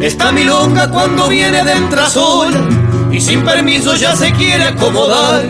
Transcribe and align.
Esta 0.00 0.30
milonga 0.30 0.88
cuando 0.90 1.28
viene 1.28 1.64
de 1.64 1.72
entrasola 1.72 2.60
y 3.10 3.20
sin 3.20 3.44
permiso 3.44 3.96
ya 3.96 4.14
se 4.14 4.32
quiere 4.32 4.62
acomodar. 4.64 5.44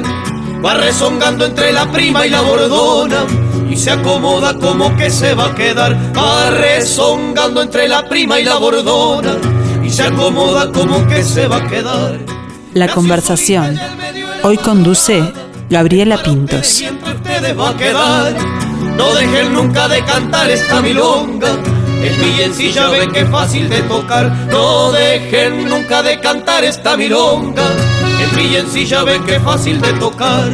Va 0.64 0.74
rezongando 0.74 1.44
entre 1.44 1.72
la 1.72 1.92
prima 1.92 2.26
y 2.26 2.30
la 2.30 2.40
bordona 2.40 3.26
y 3.68 3.76
se 3.76 3.90
acomoda 3.90 4.58
como 4.58 4.96
que 4.96 5.10
se 5.10 5.34
va 5.34 5.48
a 5.48 5.54
quedar. 5.54 5.94
Va 6.16 6.50
rezongando 6.50 7.60
entre 7.60 7.88
la 7.88 8.08
prima 8.08 8.40
y 8.40 8.44
la 8.44 8.56
bordona 8.56 9.36
y 9.84 9.90
se 9.90 10.04
acomoda 10.04 10.72
como 10.72 11.06
que 11.06 11.22
se 11.22 11.46
va 11.46 11.58
a 11.58 11.68
quedar. 11.68 12.20
La 12.72 12.88
conversación. 12.88 13.78
Hoy 14.42 14.56
conduce 14.56 15.22
Gabriela 15.68 16.22
Pintos. 16.22 16.82
va 17.58 17.68
a 17.68 17.76
quedar. 17.76 18.63
No 18.96 19.14
dejen 19.14 19.52
nunca 19.54 19.88
de 19.88 20.04
cantar 20.04 20.50
esta 20.50 20.80
milonga 20.80 21.50
el 22.04 22.16
villancilla 22.16 22.90
ve 22.90 23.08
que 23.08 23.24
fácil 23.24 23.66
de 23.70 23.80
tocar, 23.84 24.30
no 24.50 24.92
dejen 24.92 25.66
nunca 25.70 26.02
de 26.02 26.20
cantar 26.20 26.62
esta 26.62 26.98
milonga. 26.98 27.64
El 28.20 28.38
villancilla 28.38 29.04
ve 29.04 29.20
que 29.24 29.40
fácil 29.40 29.80
de 29.80 29.92
tocar. 29.94 30.52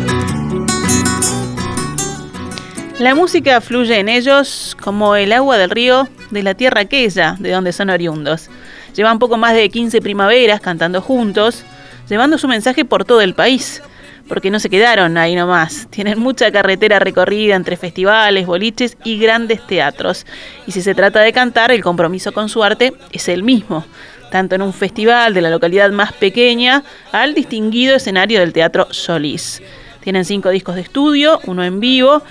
La 3.01 3.17
música 3.17 3.61
fluye 3.61 3.99
en 3.99 4.09
ellos 4.09 4.77
como 4.81 5.17
el 5.17 5.33
agua 5.33 5.59
del 5.59 5.71
río 5.71 6.09
de 6.31 6.45
la 6.45 6.55
tierra 6.55 6.83
aquella 6.83 7.35
de 7.41 7.51
donde 7.51 7.73
son 7.73 7.91
oriundos. 7.91 8.49
Llevan 8.95 9.19
poco 9.19 9.37
más 9.37 9.55
de 9.55 9.69
15 9.71 10.01
primaveras 10.01 10.61
cantando 10.61 11.03
juntos, 11.03 11.65
llevando 12.09 12.39
su 12.39 12.47
mensaje 12.47 12.85
por 12.85 13.05
todo 13.05 13.23
el 13.23 13.35
país 13.35 13.83
porque 14.31 14.53
no 14.53 14.61
se 14.61 14.71
quedaron 14.71 15.19
ahí 15.19 15.35
nomás. 15.35 15.89
Tienen 15.91 16.21
mucha 16.21 16.53
carretera 16.53 17.01
recorrida 17.01 17.57
entre 17.57 17.77
festivales, 17.77 18.47
boliches 18.47 18.97
y 19.03 19.19
grandes 19.19 19.67
teatros. 19.67 20.25
Y 20.69 20.71
si 20.73 20.83
se 20.83 20.95
trata 20.95 21.19
de 21.21 21.33
cantar, 21.33 21.73
el 21.73 21.83
compromiso 21.83 22.31
con 22.31 22.49
su 22.49 22.63
arte 22.63 22.93
es 23.11 23.29
el 23.29 23.43
mismo, 23.43 23.85
tanto 24.31 24.55
en 24.55 24.63
un 24.63 24.73
festival 24.73 25.35
de 25.35 25.41
la 25.41 25.51
localidad 25.51 25.91
más 25.91 26.13
pequeña 26.13 26.85
al 27.11 27.35
distinguido 27.35 27.97
escenario 27.97 28.39
del 28.39 28.53
Teatro 28.53 28.87
Solís. 28.93 29.63
Tienen 29.99 30.25
cinco 30.25 30.51
discos 30.51 30.77
de 30.77 30.83
estudio, 30.83 31.41
uno 31.47 31.65
en 31.65 31.81
vivo, 31.81 32.23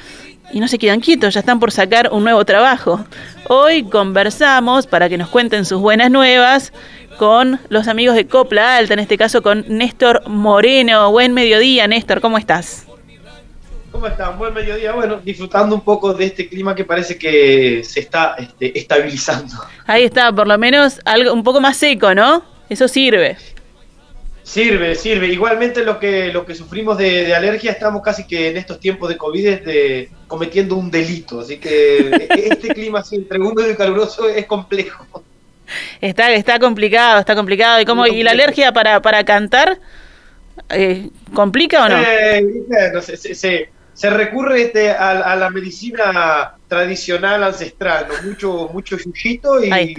y 0.53 0.61
no 0.61 0.69
se 0.69 0.79
quedan 0.79 1.01
quietos, 1.01 1.33
ya 1.33 1.41
están 1.41 1.59
por 1.59 1.73
sacar 1.73 2.11
un 2.13 2.23
nuevo 2.23 2.45
trabajo. 2.45 3.03
Hoy 3.49 3.83
conversamos 3.83 4.87
para 4.87 5.09
que 5.09 5.17
nos 5.17 5.27
cuenten 5.27 5.65
sus 5.65 5.81
buenas 5.81 6.09
nuevas 6.09 6.71
con 7.19 7.59
los 7.67 7.89
amigos 7.89 8.15
de 8.15 8.27
Copla 8.27 8.77
Alta, 8.77 8.93
en 8.93 8.99
este 9.01 9.17
caso 9.17 9.41
con 9.43 9.65
Néstor 9.67 10.23
Moreno. 10.27 11.11
Buen 11.11 11.33
mediodía, 11.33 11.85
Néstor, 11.85 12.21
¿cómo 12.21 12.37
estás? 12.37 12.87
¿Cómo 13.91 14.07
están? 14.07 14.37
Buen 14.39 14.53
mediodía. 14.53 14.93
Bueno, 14.93 15.17
disfrutando 15.17 15.75
un 15.75 15.81
poco 15.81 16.13
de 16.13 16.27
este 16.27 16.47
clima 16.47 16.73
que 16.73 16.85
parece 16.85 17.17
que 17.17 17.83
se 17.83 17.99
está 17.99 18.35
este, 18.39 18.79
estabilizando. 18.79 19.53
Ahí 19.85 20.05
está, 20.05 20.31
por 20.33 20.47
lo 20.47 20.57
menos 20.57 21.01
algo 21.03 21.33
un 21.33 21.43
poco 21.43 21.59
más 21.59 21.75
seco, 21.75 22.15
¿no? 22.15 22.41
Eso 22.69 22.87
sirve. 22.87 23.35
Sirve, 24.43 24.95
sirve. 24.95 25.27
Igualmente 25.27 25.83
lo 25.83 25.99
que, 25.99 26.31
lo 26.31 26.45
que 26.45 26.55
sufrimos 26.55 26.97
de, 26.97 27.35
alergia 27.35 27.71
estamos 27.71 28.01
casi 28.01 28.25
que 28.25 28.47
en 28.47 28.55
estos 28.55 28.79
tiempos 28.79 29.09
de 29.09 29.17
COVID 29.17 29.59
de, 29.59 30.09
cometiendo 30.27 30.77
un 30.77 30.89
delito. 30.89 31.41
Así 31.41 31.57
que 31.57 32.27
este 32.29 32.69
clima 32.69 32.99
así 32.99 33.17
entre 33.17 33.39
húmedo 33.39 33.69
y 33.69 33.75
caluroso 33.75 34.29
es 34.29 34.45
complejo. 34.45 35.05
Está, 36.01 36.31
está 36.33 36.59
complicado, 36.59 37.19
está 37.19 37.35
complicado. 37.35 37.81
¿Y 37.81 37.85
cómo, 37.85 38.07
y 38.07 38.23
la 38.23 38.31
alergia 38.31 38.71
para, 38.71 39.01
para 39.01 39.23
cantar? 39.23 39.79
Eh, 40.69 41.09
¿Complica 41.33 41.85
o 41.85 41.89
no? 41.89 42.01
Eh, 42.01 42.43
se, 43.01 43.35
se, 43.93 44.09
recurre 44.09 44.63
este, 44.63 44.91
a, 44.91 45.35
la 45.35 45.49
medicina 45.49 46.55
tradicional 46.67 47.43
ancestral, 47.43 48.07
mucho, 48.25 48.69
mucho 48.73 48.97
yuyito 48.97 49.63
y, 49.63 49.95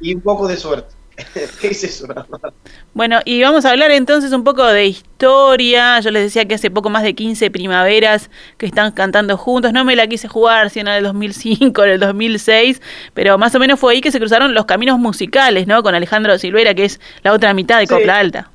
y 0.00 0.14
un 0.14 0.20
poco 0.20 0.46
de 0.46 0.56
suerte. 0.56 0.97
es 1.62 2.04
Bueno, 2.94 3.20
y 3.24 3.42
vamos 3.42 3.64
a 3.64 3.70
hablar 3.70 3.90
entonces 3.90 4.32
un 4.32 4.44
poco 4.44 4.64
de 4.64 4.86
historia. 4.86 6.00
Yo 6.00 6.10
les 6.10 6.22
decía 6.24 6.46
que 6.46 6.54
hace 6.54 6.70
poco 6.70 6.90
más 6.90 7.02
de 7.02 7.14
15 7.14 7.50
primaveras 7.50 8.30
que 8.56 8.66
están 8.66 8.92
cantando 8.92 9.36
juntos. 9.36 9.72
No 9.72 9.84
me 9.84 9.96
la 9.96 10.06
quise 10.06 10.28
jugar 10.28 10.70
si 10.70 10.80
en 10.80 10.88
el 10.88 11.02
2005 11.02 11.80
o 11.80 11.84
en 11.84 11.90
el 11.90 12.00
2006, 12.00 12.80
pero 13.14 13.38
más 13.38 13.54
o 13.54 13.58
menos 13.58 13.80
fue 13.80 13.94
ahí 13.94 14.00
que 14.00 14.12
se 14.12 14.18
cruzaron 14.18 14.54
los 14.54 14.66
caminos 14.66 14.98
musicales, 14.98 15.66
¿no? 15.66 15.82
Con 15.82 15.94
Alejandro 15.94 16.38
Silvera, 16.38 16.74
que 16.74 16.84
es 16.84 17.00
la 17.22 17.32
otra 17.32 17.52
mitad 17.54 17.78
de 17.78 17.86
Copla 17.86 18.18
Alta. 18.18 18.50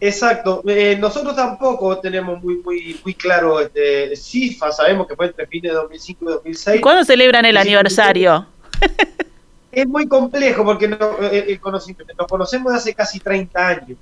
Exacto. 0.00 0.62
Eh, 0.66 0.96
nosotros 1.00 1.34
tampoco 1.34 1.98
tenemos 1.98 2.42
muy 2.42 2.56
muy 2.58 3.00
muy 3.02 3.14
claro 3.14 3.60
este, 3.60 4.14
CIFA, 4.14 4.70
sabemos 4.70 5.06
que 5.06 5.16
fue 5.16 5.26
entre 5.26 5.46
fines 5.46 5.72
de 5.72 5.76
2005 5.76 6.24
y 6.24 6.28
2006. 6.28 6.80
¿Cuándo 6.82 7.04
celebran 7.04 7.44
el 7.46 7.56
aniversario? 7.56 8.46
es 9.76 9.86
muy 9.86 10.08
complejo 10.08 10.64
porque 10.64 10.86
eh, 10.86 11.60
nos 11.62 12.26
conocemos 12.30 12.72
de 12.72 12.78
hace 12.78 12.94
casi 12.94 13.20
30 13.20 13.68
años. 13.68 13.98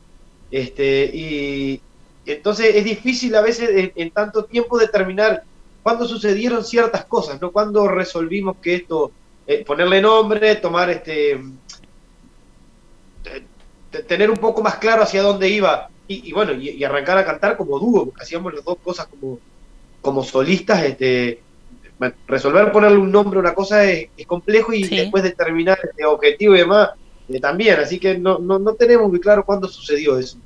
Este, 0.49 1.11
y 1.13 1.81
entonces 2.25 2.77
es 2.77 2.85
difícil 2.85 3.35
a 3.35 3.41
veces 3.41 3.91
en, 3.97 4.11
tanto 4.13 4.45
tiempo 4.45 4.79
determinar 4.79 5.43
cuándo 5.83 6.07
sucedieron 6.07 6.65
ciertas 6.65 7.05
cosas, 7.07 7.41
¿no? 7.41 7.51
Cuándo 7.51 7.89
resolvimos 7.89 8.59
que 8.63 8.77
esto, 8.77 9.11
eh, 9.49 9.65
ponerle 9.67 10.01
nombre, 10.01 10.55
tomar 10.55 10.91
este, 10.91 11.41
tener 14.07 14.31
un 14.31 14.39
poco 14.39 14.63
más 14.63 14.77
claro 14.77 15.03
hacia 15.03 15.23
dónde 15.23 15.49
iba 15.49 15.91
y, 16.07 16.33
bueno, 16.33 16.53
y, 16.53 16.85
arrancar 16.85 17.19
a 17.19 17.25
cantar 17.25 17.57
como 17.57 17.81
dúo, 17.81 18.05
porque 18.05 18.23
hacíamos 18.23 18.55
las 18.55 18.65
dos 18.65 18.79
cosas 18.79 19.09
como, 19.09 19.41
como 20.01 20.23
solistas, 20.23 20.85
este, 20.85 21.43
resolver 22.27 22.73
ponerle 22.73 22.99
un 22.99 23.13
nombre 23.13 23.39
a 23.39 23.41
una 23.41 23.55
cosa 23.55 23.85
es, 23.85 24.09
complejo 24.27 24.73
y 24.73 24.85
después 24.85 25.23
determinar 25.23 25.79
este 25.83 26.05
objetivo 26.05 26.55
y 26.55 26.59
demás 26.59 26.91
eh, 27.29 27.41
también, 27.41 27.79
así 27.81 27.99
que 27.99 28.19
no, 28.19 28.39
no, 28.39 28.59
no 28.59 28.75
tenemos 28.75 29.09
muy 29.09 29.21
claro 29.21 29.45
cuándo 29.45 29.69
sucedió 29.69 30.19
eso. 30.19 30.39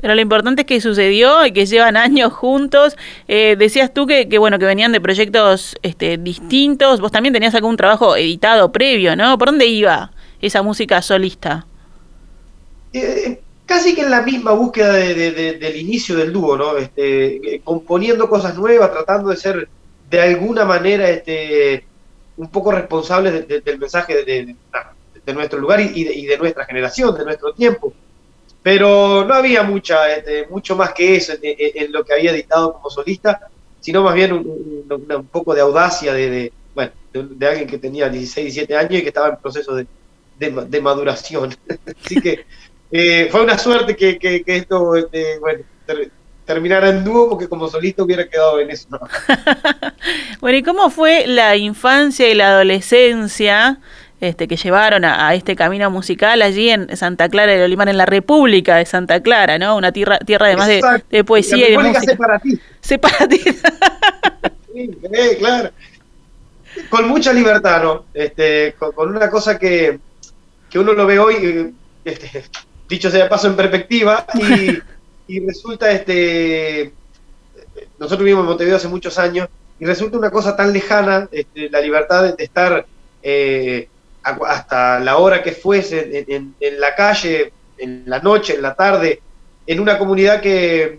Pero 0.00 0.14
lo 0.14 0.20
importante 0.20 0.62
es 0.62 0.66
que 0.66 0.80
sucedió 0.80 1.44
y 1.44 1.52
que 1.52 1.66
llevan 1.66 1.96
años 1.96 2.32
juntos. 2.32 2.96
Eh, 3.26 3.56
decías 3.58 3.92
tú 3.92 4.06
que, 4.06 4.28
que, 4.28 4.38
bueno 4.38 4.58
que 4.58 4.64
venían 4.64 4.92
de 4.92 5.00
proyectos 5.00 5.76
este, 5.82 6.16
distintos. 6.16 7.00
Vos 7.00 7.12
también 7.12 7.32
tenías 7.32 7.54
algún 7.54 7.76
trabajo 7.76 8.16
editado 8.16 8.70
previo, 8.72 9.16
¿no? 9.16 9.36
¿Por 9.38 9.48
dónde 9.48 9.66
iba 9.66 10.12
esa 10.40 10.62
música 10.62 11.02
solista? 11.02 11.66
Eh, 12.92 13.40
casi 13.66 13.94
que 13.94 14.02
en 14.02 14.10
la 14.10 14.22
misma 14.22 14.52
búsqueda 14.52 14.92
del 14.94 15.76
inicio 15.76 16.16
del 16.16 16.32
dúo, 16.32 16.56
¿no? 16.56 16.78
Este, 16.78 17.60
componiendo 17.64 18.28
cosas 18.28 18.56
nuevas, 18.56 18.92
tratando 18.92 19.30
de 19.30 19.36
ser 19.36 19.68
de 20.10 20.20
alguna 20.20 20.64
manera 20.64 21.08
este, 21.08 21.84
un 22.36 22.48
poco 22.50 22.72
responsables 22.72 23.46
del 23.46 23.78
mensaje 23.78 24.24
de, 24.24 24.56
nuestro 25.34 25.58
lugar 25.58 25.80
y, 25.80 26.26
de, 26.26 26.38
nuestra 26.38 26.64
generación, 26.64 27.16
de 27.16 27.24
nuestro 27.24 27.52
tiempo. 27.52 27.92
Pero 28.62 29.24
no 29.24 29.34
había 29.34 29.62
mucha, 29.62 30.14
este, 30.14 30.46
mucho 30.46 30.74
más 30.74 30.92
que 30.92 31.16
eso 31.16 31.34
en, 31.42 31.92
lo 31.92 32.04
que 32.04 32.14
había 32.14 32.30
editado 32.30 32.74
como 32.74 32.90
solista, 32.90 33.48
sino 33.80 34.02
más 34.02 34.14
bien 34.14 34.32
un, 34.32 35.28
poco 35.30 35.54
de 35.54 35.60
audacia 35.60 36.12
de, 36.14 36.52
bueno, 36.74 36.92
de, 37.12 37.46
alguien 37.46 37.68
que 37.68 37.78
tenía 37.78 38.08
16, 38.08 38.54
17 38.54 38.76
años 38.76 38.94
y 38.94 39.02
que 39.02 39.08
estaba 39.08 39.28
en 39.28 39.36
proceso 39.36 39.74
de, 39.74 40.80
maduración. 40.80 41.54
Así 42.04 42.20
que 42.20 42.46
eh, 42.90 43.28
fue 43.30 43.42
una 43.42 43.58
suerte 43.58 43.94
que, 43.94 44.42
esto, 44.46 44.96
este, 44.96 45.38
terminara 46.48 46.88
en 46.88 47.04
dúo 47.04 47.28
porque 47.28 47.46
como 47.46 47.68
solista 47.68 48.02
hubiera 48.02 48.26
quedado 48.26 48.58
en 48.58 48.70
eso. 48.70 48.88
bueno, 50.40 50.56
¿y 50.56 50.62
cómo 50.62 50.88
fue 50.88 51.26
la 51.26 51.56
infancia 51.56 52.26
y 52.26 52.34
la 52.34 52.48
adolescencia 52.48 53.78
este, 54.22 54.48
que 54.48 54.56
llevaron 54.56 55.04
a, 55.04 55.34
este 55.34 55.54
camino 55.54 55.90
musical 55.90 56.40
allí 56.40 56.70
en 56.70 56.96
Santa 56.96 57.28
Clara 57.28 57.52
de 57.52 57.62
Olimar, 57.62 57.90
en 57.90 57.98
la 57.98 58.06
República 58.06 58.76
de 58.76 58.86
Santa 58.86 59.20
Clara, 59.20 59.58
¿no? 59.58 59.76
Una 59.76 59.92
tierra, 59.92 60.18
tierra 60.20 60.46
además 60.46 60.68
de, 60.68 60.80
de, 61.10 61.22
poesía 61.22 61.68
y 61.68 61.72
de 61.72 61.78
música. 61.78 62.00
Separatista. 62.00 62.64
Separatista. 62.80 63.72
sí, 64.72 64.90
claro. 65.38 65.70
Con 66.88 67.08
mucha 67.08 67.30
libertad, 67.34 67.82
¿no? 67.82 68.06
Este, 68.14 68.74
con, 68.78 69.14
una 69.14 69.28
cosa 69.28 69.58
que, 69.58 69.98
que 70.70 70.78
uno 70.78 70.94
lo 70.94 71.06
ve 71.06 71.18
hoy, 71.18 71.34
eh, 71.42 71.72
este, 72.06 72.44
dicho 72.88 73.10
sea 73.10 73.28
paso 73.28 73.48
en 73.48 73.56
perspectiva, 73.56 74.24
y 74.34 74.78
y 75.28 75.46
resulta, 75.46 75.92
este, 75.92 76.92
nosotros 77.98 78.24
vivimos 78.24 78.42
en 78.42 78.48
Montevideo 78.48 78.76
hace 78.76 78.88
muchos 78.88 79.18
años, 79.18 79.48
y 79.78 79.84
resulta 79.84 80.18
una 80.18 80.30
cosa 80.30 80.56
tan 80.56 80.72
lejana, 80.72 81.28
este, 81.30 81.70
la 81.70 81.80
libertad 81.80 82.34
de, 82.34 82.42
estar 82.42 82.84
eh, 83.22 83.88
hasta 84.22 84.98
la 84.98 85.18
hora 85.18 85.42
que 85.42 85.52
fuese 85.52 86.26
en, 86.26 86.80
la 86.80 86.94
calle, 86.94 87.52
en 87.76 88.04
la 88.06 88.18
noche, 88.20 88.54
en 88.54 88.62
la 88.62 88.74
tarde, 88.74 89.20
en 89.66 89.80
una 89.80 89.98
comunidad 89.98 90.40
que, 90.40 90.98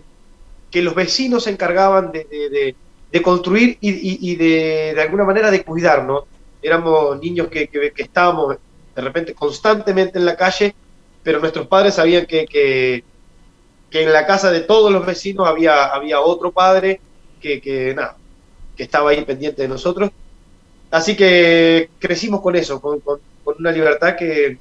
que 0.70 0.82
los 0.82 0.94
vecinos 0.94 1.44
se 1.44 1.50
encargaban 1.50 2.12
de, 2.12 2.74
construir 3.22 3.76
y, 3.80 4.36
de, 4.36 4.92
de, 4.94 5.02
alguna 5.02 5.24
manera 5.24 5.50
de 5.50 5.62
cuidarnos. 5.62 6.24
Éramos 6.62 7.20
niños 7.20 7.48
que, 7.48 7.68
que, 7.68 7.92
estábamos 7.96 8.56
de 8.94 9.02
repente 9.02 9.34
constantemente 9.34 10.18
en 10.18 10.24
la 10.24 10.36
calle, 10.36 10.74
pero 11.22 11.40
nuestros 11.40 11.66
padres 11.66 11.94
sabían 11.94 12.26
que, 12.26 13.04
que 13.90 14.02
en 14.02 14.12
la 14.12 14.26
casa 14.26 14.50
de 14.50 14.60
todos 14.60 14.92
los 14.92 15.04
vecinos 15.04 15.48
había, 15.48 15.86
había 15.86 16.20
otro 16.20 16.52
padre 16.52 17.00
que, 17.40 17.60
que, 17.60 17.94
nada, 17.94 18.16
que 18.76 18.84
estaba 18.84 19.10
ahí 19.10 19.22
pendiente 19.24 19.62
de 19.62 19.68
nosotros. 19.68 20.10
así 20.90 21.16
que 21.16 21.90
crecimos 21.98 22.40
con 22.40 22.56
eso, 22.56 22.80
con, 22.80 23.00
una 23.58 23.72
libertad 23.72 24.16
que, 24.16 24.56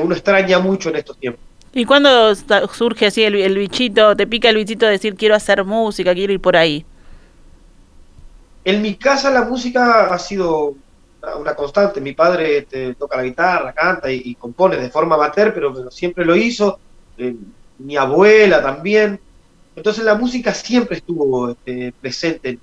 uno 0.00 0.14
extraña 0.14 0.58
mucho 0.58 0.90
en 0.90 0.96
estos 0.96 1.16
tiempos. 1.18 1.42
¿Y 1.72 1.86
cuándo 1.86 2.34
surge 2.34 3.06
así 3.06 3.22
el, 3.24 3.56
bichito, 3.56 4.14
te 4.14 4.26
pica 4.26 4.50
el 4.50 4.56
bichito 4.56 4.84
de 4.84 4.92
decir 4.92 5.14
quiero 5.14 5.34
hacer 5.34 5.64
música, 5.64 6.14
quiero 6.14 6.34
ir 6.34 6.40
por 6.40 6.54
ahí? 6.54 6.84
En 8.64 8.82
mi 8.82 8.96
casa 8.96 9.30
la 9.30 9.44
música 9.44 10.12
ha 10.12 10.18
sido 10.18 10.74
una 11.38 11.54
constante. 11.54 12.00
Mi 12.00 12.12
padre 12.12 12.58
este, 12.58 12.94
toca 12.94 13.16
la 13.16 13.22
guitarra, 13.22 13.72
canta 13.72 14.10
y, 14.10 14.34
compone 14.34 14.76
de 14.76 14.90
forma 14.90 15.14
amateur, 15.14 15.52
pero, 15.54 15.90
siempre 15.90 16.24
lo 16.24 16.36
hizo. 16.36 16.78
Eh, 17.16 17.34
mi 17.78 17.96
abuela 17.96 18.62
también. 18.62 19.20
Entonces 19.74 20.04
la 20.04 20.14
música 20.14 20.54
siempre 20.54 20.96
estuvo 20.96 21.50
este, 21.50 21.92
presente 22.00 22.58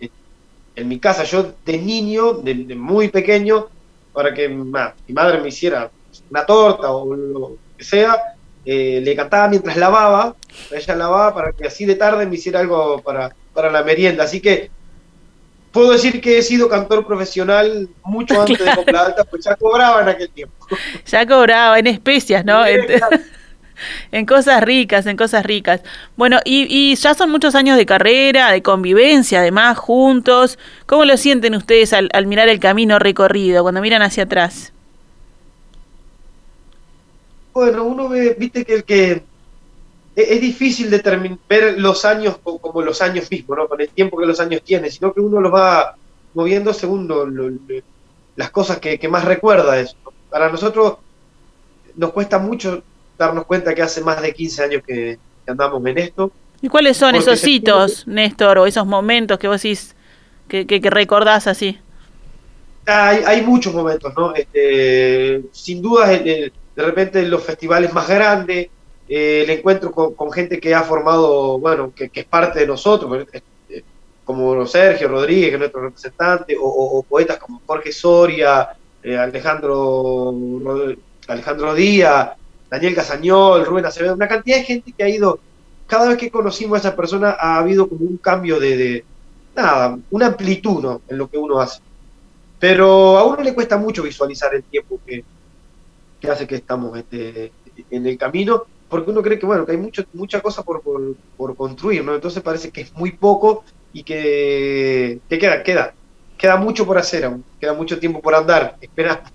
en, 0.76 0.88
mi 0.88 1.00
casa. 1.00 1.24
Yo 1.24 1.54
de 1.66 1.78
niño, 1.78 2.34
de, 2.34 2.54
muy 2.76 3.10
pequeño, 3.10 3.68
para 4.12 4.34
que 4.34 4.50
mi 4.50 5.14
madre 5.14 5.40
me 5.40 5.50
hiciera 5.50 5.92
una 6.30 6.46
torta 6.46 6.92
o 6.92 7.16
lo 7.16 7.58
que 7.78 7.84
sea, 7.84 8.18
eh, 8.66 9.02
le 9.04 9.16
cantaba 9.16 9.50
mientras 9.50 9.76
lavaba, 9.78 10.36
ella 10.72 10.96
lavaba 10.96 11.34
para 11.34 11.52
que 11.52 11.68
así 11.68 11.86
de 11.86 11.96
tarde 11.96 12.26
me 12.26 12.36
hiciera 12.36 12.62
algo 12.62 13.02
para, 13.02 13.36
para 13.54 13.70
la 13.70 13.84
merienda. 13.84 14.24
Así 14.24 14.40
que 14.40 14.72
puedo 15.72 15.92
decir 15.92 16.22
que 16.22 16.38
he 16.38 16.44
sido 16.44 16.70
cantor 16.70 17.06
profesional 17.06 17.90
mucho 18.04 18.40
antes 18.42 18.64
de 18.64 18.76
Copla 18.76 19.08
Alta, 19.08 19.24
pues 19.26 19.44
ya 19.44 19.56
cobraba 19.56 20.02
en 20.02 20.10
aquel 20.10 20.30
tiempo. 20.30 20.56
Ya 21.06 21.26
cobraba 21.26 21.80
en 21.80 21.88
especias, 21.88 22.46
¿no? 22.46 22.64
En 24.12 24.26
cosas 24.26 24.64
ricas, 24.64 25.06
en 25.06 25.18
cosas 25.18 25.46
ricas. 25.46 25.82
Bueno, 26.16 26.40
y, 26.46 26.96
ya 26.96 27.14
son 27.14 27.32
muchos 27.32 27.56
años 27.56 27.78
de 27.78 27.86
carrera, 27.86 28.52
de 28.52 28.62
convivencia, 28.62 29.40
además, 29.40 29.78
juntos. 29.78 30.60
¿Cómo 30.86 31.06
lo 31.06 31.18
sienten 31.18 31.56
ustedes 31.56 31.94
al, 31.94 32.10
mirar 32.28 32.50
el 32.50 32.60
camino 32.60 33.00
recorrido, 33.00 33.64
cuando 33.64 33.82
miran 33.82 34.02
hacia 34.02 34.24
atrás? 34.24 34.74
Bueno, 37.54 37.84
uno 37.84 38.10
ve, 38.10 38.36
viste 38.38 38.66
que 38.66 38.74
el 38.74 38.84
que 38.84 39.24
es, 40.16 40.42
difícil 40.42 40.90
determinar, 40.90 41.38
ver 41.50 41.80
los 41.80 42.06
años 42.06 42.38
como, 42.42 42.82
los 42.82 43.02
años 43.02 43.30
mismos, 43.30 43.58
¿no? 43.58 43.68
Con 43.68 43.82
el 43.82 43.90
tiempo 43.90 44.18
que 44.18 44.26
los 44.26 44.40
años 44.40 44.62
tienen, 44.64 44.92
sino 44.92 45.14
que 45.14 45.22
uno 45.22 45.40
los 45.40 45.54
va 45.54 45.96
moviendo 46.34 46.74
según 46.74 47.08
las 48.36 48.52
cosas 48.52 48.80
que, 48.80 49.08
más 49.08 49.26
recuerda 49.26 49.80
eso. 49.80 49.96
Para 50.30 50.50
nosotros 50.50 50.98
nos 51.96 52.12
cuesta 52.12 52.40
mucho 52.40 52.84
darnos 53.18 53.46
cuenta 53.46 53.74
que 53.74 53.82
hace 53.82 54.02
más 54.02 54.22
de 54.22 54.34
15 54.34 54.64
años 54.64 54.84
que, 54.86 55.18
andamos 55.48 55.86
en 55.86 55.98
esto. 55.98 56.32
¿Y 56.62 56.70
cuáles 56.70 56.96
son 56.96 57.16
esos 57.16 57.46
hitos, 57.46 58.08
Néstor, 58.08 58.58
o 58.58 58.66
esos 58.66 58.86
momentos 58.86 59.38
que 59.38 59.48
vos 59.48 59.62
decís 59.62 59.96
que, 60.48 60.66
que, 60.66 60.90
recordás 60.90 61.48
así? 61.48 61.78
Hay, 62.86 63.24
hay, 63.26 63.42
muchos 63.42 63.74
momentos, 63.74 64.14
¿no? 64.16 64.34
Este, 64.34 65.42
sin 65.52 65.82
duda, 65.82 66.08
de 66.08 66.52
repente 66.76 67.22
los 67.24 67.44
festivales 67.44 67.94
más 67.94 68.08
grandes, 68.08 68.70
eh, 69.08 69.44
el 69.44 69.50
encuentro 69.50 69.92
con, 69.92 70.32
gente 70.32 70.60
que 70.60 70.74
ha 70.74 70.84
formado, 70.84 71.60
bueno, 71.60 71.94
que, 71.94 72.10
es 72.14 72.26
parte 72.26 72.60
de 72.60 72.68
nosotros, 72.68 73.28
este, 73.32 73.84
como 74.24 74.66
Sergio 74.66 75.10
Rodríguez, 75.10 75.50
que 75.50 75.56
es 75.56 75.60
nuestro 75.60 75.82
representante, 75.82 76.56
o, 76.60 77.04
poetas 77.08 77.38
como 77.38 77.62
Jorge 77.66 77.92
Soria, 77.92 78.70
eh, 79.04 79.18
Alejandro, 79.18 80.34
Alejandro 81.28 81.76
Díaz, 81.76 82.32
Daniel 82.74 82.96
Casañol, 82.96 83.68
Rubén 83.68 83.86
Acevedo, 83.86 84.16
una 84.16 84.28
cantidad 84.28 84.58
de 84.58 84.64
gente 84.64 84.94
que 84.94 85.04
ha 85.04 85.08
ido, 85.08 85.38
cada 85.86 86.10
vez 86.10 86.18
que 86.18 86.32
conocimos 86.32 86.76
a 86.76 86.80
esa 86.80 86.96
persona 86.96 87.38
ha 87.40 87.60
habido 87.60 87.88
como 87.88 88.04
un 88.04 88.18
cambio 88.18 88.60
de, 88.60 89.06
nada, 89.56 90.00
una 90.10 90.26
amplitud 90.26 90.84
en 91.08 91.18
lo 91.20 91.30
que 91.30 91.38
uno 91.38 91.60
hace. 91.60 91.82
Pero 92.58 93.20
a 93.20 93.26
uno 93.26 93.44
le 93.44 93.54
cuesta 93.54 93.78
mucho 93.78 94.02
visualizar 94.02 94.56
el 94.56 94.64
tiempo 94.64 95.00
que, 95.06 95.24
hace 96.28 96.48
que 96.48 96.56
estamos 96.56 96.98
este, 96.98 97.52
en 97.92 98.08
el 98.08 98.18
camino, 98.18 98.64
porque 98.90 99.12
uno 99.12 99.22
cree 99.22 99.38
que 99.38 99.46
bueno, 99.46 99.68
que 99.68 99.74
hay 99.74 99.78
mucho, 99.78 100.04
mucha 100.14 100.42
cosa 100.42 100.64
por, 100.64 100.82
por, 101.38 101.56
construir, 101.56 102.04
¿no? 102.04 102.16
Entonces 102.16 102.42
parece 102.42 102.72
que 102.72 102.82
es 102.82 102.94
muy 102.94 103.12
poco 103.12 103.66
y 103.94 104.02
que, 104.02 105.20
que 105.30 105.38
queda, 105.38 105.62
queda, 105.62 105.94
queda 106.44 106.58
mucho 106.58 106.86
por 106.86 106.98
hacer 106.98 107.24
aún, 107.24 107.42
queda 107.58 107.74
mucho 107.74 107.98
tiempo 107.98 108.22
por 108.22 108.36
andar, 108.36 108.76
esperando. 108.82 109.30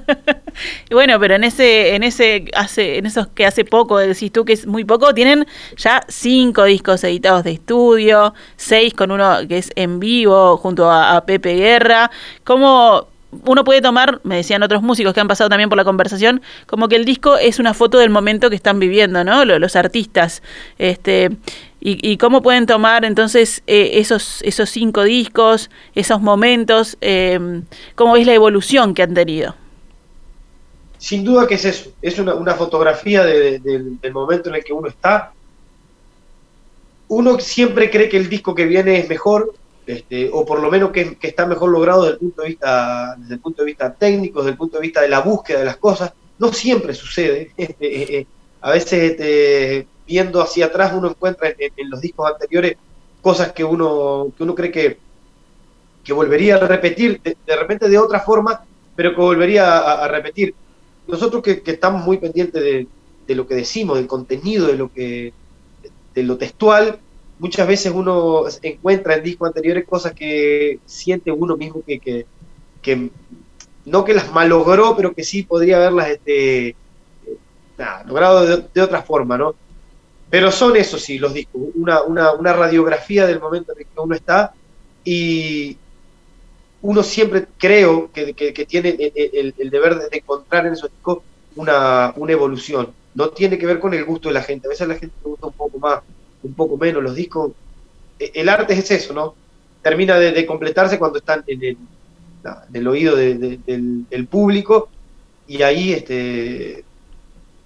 bueno, 0.90 1.20
pero 1.20 1.34
en 1.34 1.44
ese, 1.44 1.94
en 1.94 2.02
ese, 2.02 2.46
hace, 2.56 2.96
en 2.96 3.04
esos 3.04 3.26
que 3.26 3.44
hace 3.44 3.66
poco, 3.66 3.98
decís 3.98 4.32
tú 4.32 4.46
que 4.46 4.54
es 4.54 4.66
muy 4.66 4.84
poco, 4.84 5.12
tienen 5.12 5.46
ya 5.76 6.00
cinco 6.08 6.64
discos 6.64 7.04
editados 7.04 7.44
de 7.44 7.50
estudio, 7.50 8.32
seis 8.56 8.94
con 8.94 9.10
uno 9.10 9.46
que 9.46 9.58
es 9.58 9.70
en 9.74 10.00
vivo 10.00 10.56
junto 10.56 10.90
a, 10.90 11.22
Pepe 11.26 11.56
Guerra. 11.56 12.10
¿Cómo 12.42 13.08
uno 13.44 13.62
puede 13.62 13.82
tomar, 13.82 14.22
me 14.24 14.36
decían 14.36 14.62
otros 14.62 14.80
músicos 14.80 15.12
que 15.12 15.20
han 15.20 15.28
pasado 15.28 15.50
también 15.50 15.68
por 15.68 15.76
la 15.76 15.84
conversación, 15.84 16.40
como 16.66 16.88
que 16.88 16.96
el 16.96 17.04
disco 17.04 17.36
es 17.36 17.58
una 17.58 17.74
foto 17.74 17.98
del 17.98 18.08
momento 18.08 18.48
que 18.48 18.56
están 18.56 18.80
viviendo, 18.80 19.22
¿no? 19.24 19.44
Los, 19.44 19.76
artistas. 19.76 20.42
Este, 20.78 21.36
y, 21.82 22.18
cómo 22.18 22.42
pueden 22.42 22.66
tomar 22.66 23.06
entonces 23.06 23.62
eh, 23.66 23.92
esos, 23.94 24.42
esos 24.42 24.68
cinco 24.68 25.02
discos, 25.02 25.70
esos 25.94 26.20
momentos, 26.20 26.98
eh, 27.00 27.62
cómo 27.94 28.16
es 28.16 28.26
la 28.26 28.34
evolución 28.34 28.92
que 28.92 29.02
han 29.02 29.14
tenido. 29.14 29.54
Sin 30.98 31.24
duda 31.24 31.46
que 31.46 31.54
es 31.54 31.64
eso, 31.64 31.92
es 32.02 32.18
una, 32.18 32.54
fotografía 32.54 33.24
del 33.24 34.12
momento 34.12 34.50
en 34.50 34.56
el 34.56 34.64
que 34.64 34.74
uno 34.74 34.88
está. 34.88 35.32
Uno 37.08 37.40
siempre 37.40 37.90
cree 37.90 38.10
que 38.10 38.18
el 38.18 38.28
disco 38.28 38.54
que 38.54 38.66
viene 38.66 38.98
es 38.98 39.08
mejor, 39.08 39.54
este, 39.86 40.28
o 40.30 40.44
por 40.44 40.60
lo 40.60 40.70
menos 40.70 40.90
que, 40.90 41.16
está 41.22 41.46
mejor 41.46 41.70
logrado 41.70 42.02
desde 42.02 42.12
el, 42.12 42.18
punto 42.18 42.42
de 42.42 42.48
vista, 42.48 43.16
desde 43.18 43.34
el 43.34 43.40
punto 43.40 43.62
de 43.62 43.66
vista 43.66 43.94
técnico, 43.94 44.40
desde 44.40 44.50
el 44.50 44.58
punto 44.58 44.76
de 44.76 44.82
vista 44.82 45.00
de 45.00 45.08
la 45.08 45.20
búsqueda 45.20 45.60
de 45.60 45.64
las 45.64 45.78
cosas. 45.78 46.12
No 46.38 46.52
siempre 46.52 46.92
sucede. 46.92 47.52
Este, 47.56 48.18
eh, 48.18 48.26
a 48.60 48.72
veces 48.72 49.12
este, 49.12 49.86
viendo 50.10 50.42
hacia 50.42 50.66
atrás 50.66 50.92
uno 50.92 51.08
encuentra 51.08 51.54
en, 51.56 51.88
los 51.88 52.00
discos 52.00 52.28
anteriores 52.28 52.76
cosas 53.22 53.52
que 53.52 53.62
uno, 53.62 54.32
que 54.36 54.42
uno 54.42 54.56
cree 54.56 54.72
que, 54.72 54.98
que 56.02 56.12
volvería 56.12 56.56
a 56.56 56.66
repetir 56.66 57.20
de, 57.22 57.56
repente 57.56 57.88
de 57.88 57.96
otra 57.96 58.18
forma, 58.18 58.64
pero 58.96 59.14
que 59.14 59.20
volvería 59.20 59.78
a, 59.78 60.08
repetir. 60.08 60.52
Nosotros 61.06 61.44
que, 61.44 61.62
estamos 61.64 62.04
muy 62.04 62.18
pendientes 62.18 62.60
de, 62.60 63.34
lo 63.36 63.46
que 63.46 63.54
decimos, 63.54 63.98
del 63.98 64.08
contenido, 64.08 64.66
de 64.66 64.76
lo 64.76 64.92
que 64.92 65.32
de 66.12 66.22
lo 66.24 66.36
textual, 66.36 66.98
muchas 67.38 67.68
veces 67.68 67.92
uno 67.94 68.42
encuentra 68.62 69.14
en 69.14 69.22
discos 69.22 69.46
anteriores 69.46 69.86
cosas 69.86 70.12
que 70.12 70.80
siente 70.86 71.30
uno 71.30 71.56
mismo 71.56 71.84
que, 71.86 72.26
que, 72.82 73.10
no 73.84 74.04
que 74.04 74.14
las 74.14 74.32
malogró, 74.32 74.96
pero 74.96 75.14
que 75.14 75.22
sí 75.22 75.44
podría 75.44 75.76
haberlas 75.76 76.08
este, 76.08 76.74
logrado 78.06 78.44
de, 78.44 78.64
de, 78.74 78.82
otra 78.82 79.02
forma, 79.02 79.38
¿no? 79.38 79.54
Pero 80.30 80.52
son 80.52 80.76
eso 80.76 80.96
sí, 80.96 81.18
los 81.18 81.34
discos, 81.34 81.60
una, 81.74 82.02
una, 82.02 82.52
radiografía 82.52 83.26
del 83.26 83.40
momento 83.40 83.72
en 83.72 83.80
el 83.80 83.84
que 83.84 84.00
uno 84.00 84.14
está 84.14 84.54
y 85.04 85.76
uno 86.82 87.02
siempre 87.02 87.46
creo 87.58 88.10
que, 88.12 88.32
tiene 88.68 88.96
el, 88.96 89.70
deber 89.70 89.98
de 89.98 90.18
encontrar 90.18 90.66
en 90.66 90.74
esos 90.74 90.90
discos 90.90 91.18
una, 91.56 92.12
una 92.16 92.32
evolución. 92.32 92.92
No 93.14 93.30
tiene 93.30 93.58
que 93.58 93.66
ver 93.66 93.80
con 93.80 93.92
el 93.92 94.04
gusto 94.04 94.28
de 94.28 94.34
la 94.34 94.42
gente. 94.42 94.68
A 94.68 94.70
veces 94.70 94.82
a 94.82 94.88
la 94.88 94.98
gente 94.98 95.16
le 95.24 95.30
gusta 95.30 95.48
un 95.48 95.52
poco 95.52 95.78
más, 95.78 96.00
un 96.44 96.54
poco 96.54 96.76
menos. 96.76 97.02
Los 97.02 97.16
discos, 97.16 97.50
e, 98.20 98.30
el 98.34 98.48
arte 98.48 98.74
es 98.74 98.88
eso, 98.92 99.12
¿no? 99.12 99.34
Termina 99.82 100.16
de, 100.16 100.46
completarse 100.46 100.98
cuando 100.98 101.18
están 101.18 101.42
en 101.48 101.64
el, 101.64 101.76
en 102.44 102.76
el 102.76 102.86
oído 102.86 103.16
del, 103.16 103.60
del, 103.64 104.26
público 104.28 104.90
y 105.48 105.62
ahí 105.62 105.92
este, 105.92 106.84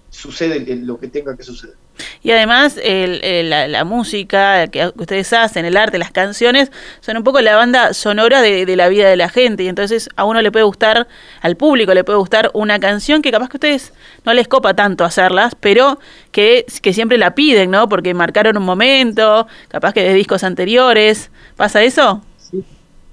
sucede 0.09 0.75
lo 0.77 0.99
que 0.99 1.09
tenga 1.09 1.37
que 1.37 1.43
suceder. 1.43 1.84
Y 2.23 2.31
además 2.31 2.79
la, 2.83 3.83
música 3.83 4.67
que 4.67 4.91
ustedes 4.95 5.31
hacen, 5.33 5.65
el 5.65 5.77
arte, 5.77 5.97
las 5.97 6.11
canciones, 6.11 6.71
son 7.01 7.17
un 7.17 7.23
poco 7.23 7.41
la 7.41 7.55
banda 7.55 7.93
sonora 7.93 8.41
de, 8.41 8.75
la 8.75 8.89
vida 8.89 9.09
de 9.09 9.15
la 9.15 9.29
gente. 9.29 9.63
Y 9.63 9.67
entonces 9.67 10.09
a 10.15 10.25
uno 10.25 10.41
le 10.41 10.51
puede 10.51 10.65
gustar, 10.65 11.07
al 11.41 11.55
público 11.55 11.93
le 11.93 12.03
puede 12.03 12.17
gustar 12.17 12.51
una 12.53 12.79
canción 12.79 13.21
que 13.21 13.31
capaz 13.31 13.49
que 13.49 13.57
a 13.57 13.59
ustedes 13.59 13.93
no 14.25 14.33
les 14.33 14.47
copa 14.47 14.73
tanto 14.73 15.03
hacerlas, 15.03 15.55
pero 15.59 15.99
que, 16.31 16.65
que 16.81 16.93
siempre 16.93 17.17
la 17.17 17.35
piden, 17.35 17.71
¿no? 17.71 17.87
Porque 17.87 18.13
marcaron 18.13 18.57
un 18.57 18.63
momento, 18.63 19.47
capaz 19.67 19.93
que 19.93 20.03
de 20.03 20.13
discos 20.13 20.43
anteriores. 20.43 21.29
¿Pasa 21.55 21.83
eso? 21.83 22.21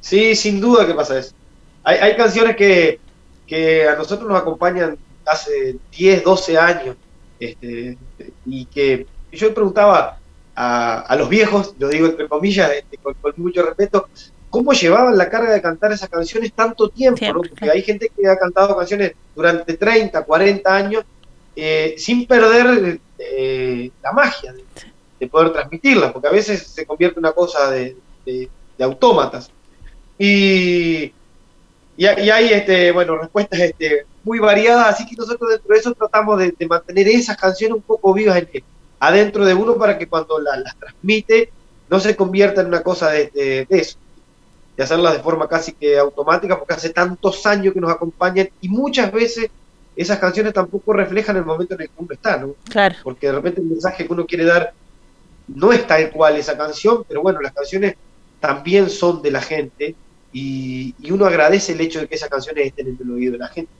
Sí, 0.00 0.34
sin 0.34 0.60
duda 0.60 0.86
que 0.86 0.94
pasa 0.94 1.18
eso. 1.18 1.32
Hay, 1.84 1.98
hay 1.98 2.16
canciones 2.16 2.56
que, 2.56 2.98
que 3.46 3.86
a 3.88 3.94
nosotros 3.96 4.28
nos 4.28 4.40
acompañan 4.40 4.96
hace 5.26 5.76
10, 5.92 6.24
12 6.24 6.58
años 6.58 6.96
este, 7.42 7.98
y 8.46 8.66
que 8.66 9.06
yo 9.32 9.52
preguntaba 9.54 10.18
a, 10.54 11.16
los 11.16 11.28
viejos, 11.28 11.74
lo 11.78 11.88
digo 11.88 12.06
entre 12.06 12.28
comillas, 12.28 12.70
este, 12.70 12.98
con, 12.98 13.16
mucho 13.36 13.62
respeto, 13.62 14.08
cómo 14.50 14.72
llevaban 14.72 15.16
la 15.16 15.28
carga 15.28 15.52
de 15.52 15.62
cantar 15.62 15.92
esas 15.92 16.08
canciones 16.08 16.52
tanto 16.52 16.88
tiempo, 16.90 17.20
porque 17.34 17.70
hay 17.70 17.82
gente 17.82 18.10
que 18.14 18.28
ha 18.28 18.36
cantado 18.36 18.76
canciones 18.76 19.12
durante 19.34 19.74
30, 19.76 20.22
40 20.22 20.76
años 20.76 21.04
eh, 21.56 21.94
sin 21.98 22.26
perder 22.26 23.00
eh, 23.18 23.90
la 24.02 24.12
magia 24.12 24.52
de, 24.52 25.26
poder 25.28 25.52
transmitirlas, 25.52 26.12
porque 26.12 26.28
a 26.28 26.32
veces 26.32 26.66
se 26.66 26.84
convierte 26.84 27.18
en 27.18 27.24
una 27.24 27.32
cosa 27.32 27.70
de, 27.70 27.96
de, 28.26 28.48
autómatas. 28.80 29.50
Y, 30.18 31.12
y, 31.96 32.06
hay, 32.06 32.52
este, 32.52 32.90
bueno, 32.90 33.16
respuestas 33.16 33.60
este, 33.60 34.04
muy 34.24 34.38
variadas, 34.38 34.94
así 34.94 35.06
que 35.06 35.16
nosotros 35.16 35.50
dentro 35.50 35.72
de 35.72 35.80
eso 35.80 35.92
tratamos 35.94 36.38
de, 36.38 36.54
mantener 36.68 37.08
esas 37.08 37.36
canciones 37.36 37.76
un 37.76 37.82
poco 37.82 38.12
vivas 38.14 38.42
adentro 39.00 39.44
de 39.44 39.54
uno 39.54 39.76
para 39.76 39.98
que 39.98 40.06
cuando 40.06 40.38
las 40.38 40.76
transmite 40.78 41.50
no 41.90 42.00
se 42.00 42.16
convierta 42.16 42.60
en 42.60 42.68
una 42.68 42.82
cosa 42.82 43.10
de, 43.10 43.66
eso, 43.68 43.98
de 44.76 44.82
hacerlas 44.82 45.14
de 45.14 45.20
forma 45.20 45.48
casi 45.48 45.72
que 45.72 45.98
automática, 45.98 46.58
porque 46.58 46.74
hace 46.74 46.90
tantos 46.90 47.44
años 47.46 47.74
que 47.74 47.80
nos 47.80 47.90
acompañan 47.90 48.48
y 48.60 48.68
muchas 48.68 49.12
veces 49.12 49.50
esas 49.94 50.18
canciones 50.18 50.54
tampoco 50.54 50.92
reflejan 50.92 51.36
el 51.36 51.44
momento 51.44 51.74
en 51.74 51.82
el 51.82 51.88
que 51.88 51.94
uno 51.98 52.12
está, 52.12 52.38
¿no? 52.38 52.54
Claro. 52.70 52.94
Porque 53.02 53.26
de 53.26 53.32
repente 53.34 53.60
el 53.60 53.66
mensaje 53.66 54.06
que 54.06 54.12
uno 54.12 54.24
quiere 54.24 54.44
dar 54.44 54.72
no 55.48 55.72
es 55.72 55.86
tal 55.86 56.10
cual 56.10 56.36
esa 56.36 56.56
canción, 56.56 57.04
pero 57.06 57.22
bueno, 57.22 57.40
las 57.40 57.52
canciones 57.52 57.96
también 58.40 58.88
son 58.88 59.22
de 59.22 59.30
la 59.30 59.40
gente 59.40 59.94
y, 60.32 60.94
uno 61.10 61.26
agradece 61.26 61.72
el 61.72 61.80
hecho 61.80 62.00
de 62.00 62.08
que 62.08 62.14
esas 62.14 62.30
canciones 62.30 62.66
estén 62.66 62.88
en 62.88 62.98
el 63.00 63.10
oído 63.10 63.32
de 63.32 63.38
la 63.38 63.48
gente. 63.48 63.70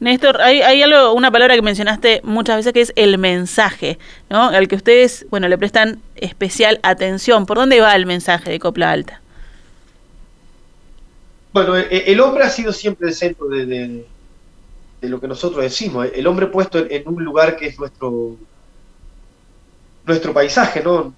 Néstor, 0.00 0.40
hay, 0.40 0.82
algo, 0.82 1.12
una 1.12 1.30
palabra 1.30 1.54
que 1.54 1.62
mencionaste 1.62 2.22
muchas 2.24 2.56
veces 2.56 2.72
que 2.72 2.80
es 2.80 2.92
el 2.96 3.18
mensaje, 3.18 3.98
¿no? 4.30 4.48
Al 4.48 4.66
que 4.66 4.76
ustedes, 4.76 5.26
bueno, 5.28 5.46
le 5.46 5.58
prestan 5.58 6.00
especial 6.16 6.80
atención. 6.82 7.44
¿Por 7.44 7.58
dónde 7.58 7.80
va 7.80 7.94
el 7.94 8.06
mensaje 8.06 8.50
de 8.50 8.58
Copla 8.58 8.92
Alta? 8.92 9.20
Bueno, 11.52 11.76
e, 11.76 12.04
el, 12.06 12.20
hombre 12.20 12.44
ha 12.44 12.48
sido 12.48 12.72
siempre 12.72 13.08
el 13.08 13.14
centro 13.14 13.48
de, 13.48 14.06
lo 15.02 15.20
que 15.20 15.28
nosotros 15.28 15.62
decimos. 15.62 16.08
El 16.14 16.26
hombre 16.26 16.46
puesto 16.46 16.78
en, 16.78 17.06
un 17.06 17.22
lugar 17.22 17.56
que 17.56 17.66
es 17.66 17.78
nuestro 17.78 18.36
nuestro 20.06 20.32
paisaje, 20.32 20.82
¿no? 20.82 21.14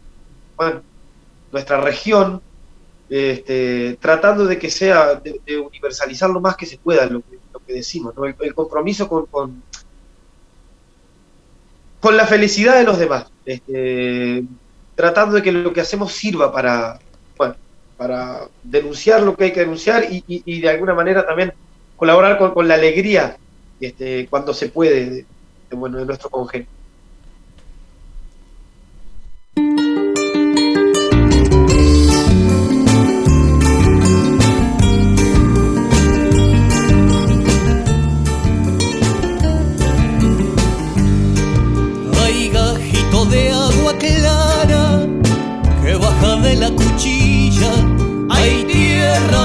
Nuestra 1.50 1.80
región, 1.80 2.42
este, 3.08 3.96
tratando 4.00 4.46
de 4.46 4.58
que 4.58 4.70
sea, 4.70 5.14
de, 5.14 5.58
universalizar 5.58 6.30
lo 6.30 6.40
más 6.40 6.56
que 6.56 6.66
se 6.66 6.78
pueda 6.78 7.06
lo 7.06 7.20
que, 7.20 7.41
lo 7.52 7.60
que 7.64 7.74
decimos, 7.74 8.14
el, 8.40 8.54
compromiso 8.54 9.08
con, 9.08 9.26
con, 9.26 9.62
la 12.16 12.26
felicidad 12.26 12.76
de 12.76 12.84
los 12.84 12.98
demás, 12.98 13.26
este, 13.44 14.44
tratando 14.94 15.36
de 15.36 15.42
que 15.42 15.52
lo 15.52 15.72
que 15.72 15.80
hacemos 15.80 16.12
sirva 16.12 16.52
para, 16.52 16.98
bueno, 17.36 17.54
para 17.96 18.48
denunciar 18.62 19.22
lo 19.22 19.36
que 19.36 19.44
hay 19.44 19.52
que 19.52 19.60
denunciar 19.60 20.04
y, 20.10 20.60
de 20.60 20.68
alguna 20.68 20.94
manera 20.94 21.26
también 21.26 21.52
colaborar 21.96 22.38
con, 22.52 22.66
la 22.66 22.74
alegría 22.74 23.36
este, 23.80 24.26
cuando 24.28 24.52
se 24.52 24.68
puede 24.68 25.10
de, 25.10 25.26
bueno, 25.76 25.98
de 25.98 26.06
nuestro 26.06 26.30
congénero. 26.30 26.81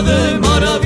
Tierra 0.08 0.60
de 0.60 0.77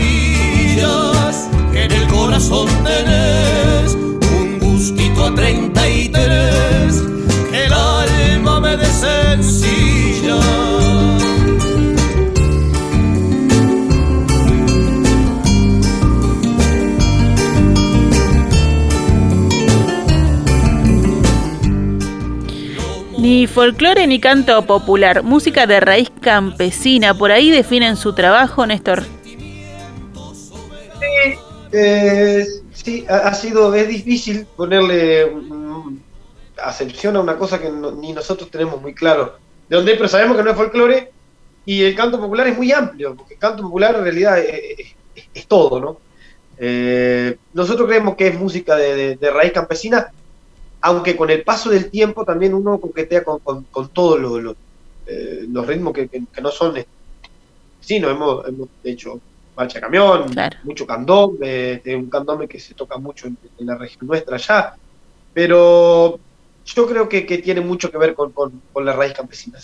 Ni 23.42 23.48
folclore 23.48 24.06
ni 24.06 24.20
canto 24.20 24.62
popular, 24.68 25.24
música 25.24 25.66
de 25.66 25.80
raíz 25.80 26.12
campesina, 26.22 27.16
por 27.16 27.32
ahí 27.32 27.50
definen 27.50 27.98
su 27.98 28.14
trabajo, 28.14 28.68
Néstor. 28.68 29.02
Sí, 32.72 33.04
ha, 33.10 33.34
sido, 33.34 33.74
es 33.74 33.88
difícil 33.88 34.46
ponerle 34.56 35.28
acepción 36.64 37.16
a 37.16 37.22
una 37.22 37.36
cosa 37.36 37.60
que 37.60 37.72
ni 37.72 38.14
nosotros 38.14 38.52
tenemos 38.52 38.80
muy 38.80 38.94
claro 38.94 39.38
de 39.68 39.76
dónde, 39.76 39.96
pero 39.96 40.08
sabemos 40.08 40.38
que 40.38 40.44
no 40.44 40.52
es 40.52 40.58
folclore 40.58 41.12
y 41.66 41.82
el 41.82 41.96
canto 41.96 42.20
popular 42.20 42.46
es 42.46 42.56
muy 42.56 42.72
amplio, 42.72 43.16
porque 43.16 43.34
el 43.34 43.40
canto 43.40 43.64
popular 43.64 43.96
en 43.96 44.04
realidad 44.04 44.38
es, 44.38 45.48
todo, 45.48 45.80
¿no? 45.80 45.98
Eh, 46.60 47.36
nosotros 47.56 47.88
creemos 47.88 48.16
que 48.16 48.28
es 48.28 48.40
música 48.40 48.76
de 48.76 49.32
raíz 49.34 49.52
campesina, 49.52 50.12
aunque 50.82 51.16
con 51.16 51.30
el 51.30 51.44
paso 51.44 51.70
del 51.70 51.90
tiempo 51.90 52.26
también 52.26 52.54
uno 52.54 52.80
coquetea 52.80 53.24
con, 53.24 53.40
con, 53.40 53.90
todos 53.90 54.56
eh, 55.06 55.46
los 55.50 55.68
ritmos 55.68 55.94
que, 55.94 56.10
no 56.42 56.52
son... 56.52 56.78
Eh, 56.78 56.86
sí, 57.80 58.00
nos 58.00 58.12
hemos, 58.12 58.46
hecho 58.84 59.20
marcha 59.56 59.80
camión, 59.80 60.26
mucho 60.64 60.88
candombe, 60.88 61.82
un 61.96 62.10
candombe 62.10 62.48
que 62.48 62.60
se 62.60 62.74
toca 62.74 62.98
mucho 62.98 63.28
en, 63.28 63.38
la 63.60 63.78
región 63.78 64.08
nuestra 64.08 64.38
allá, 64.38 64.76
pero 65.34 66.20
yo 66.66 66.88
creo 66.88 67.10
que, 67.10 67.22
tiene 67.22 67.62
mucho 67.62 67.92
que 67.92 67.98
ver 67.98 68.16
con, 68.16 68.34
la 68.84 68.94
raíz 68.94 69.14
campesina. 69.14 69.60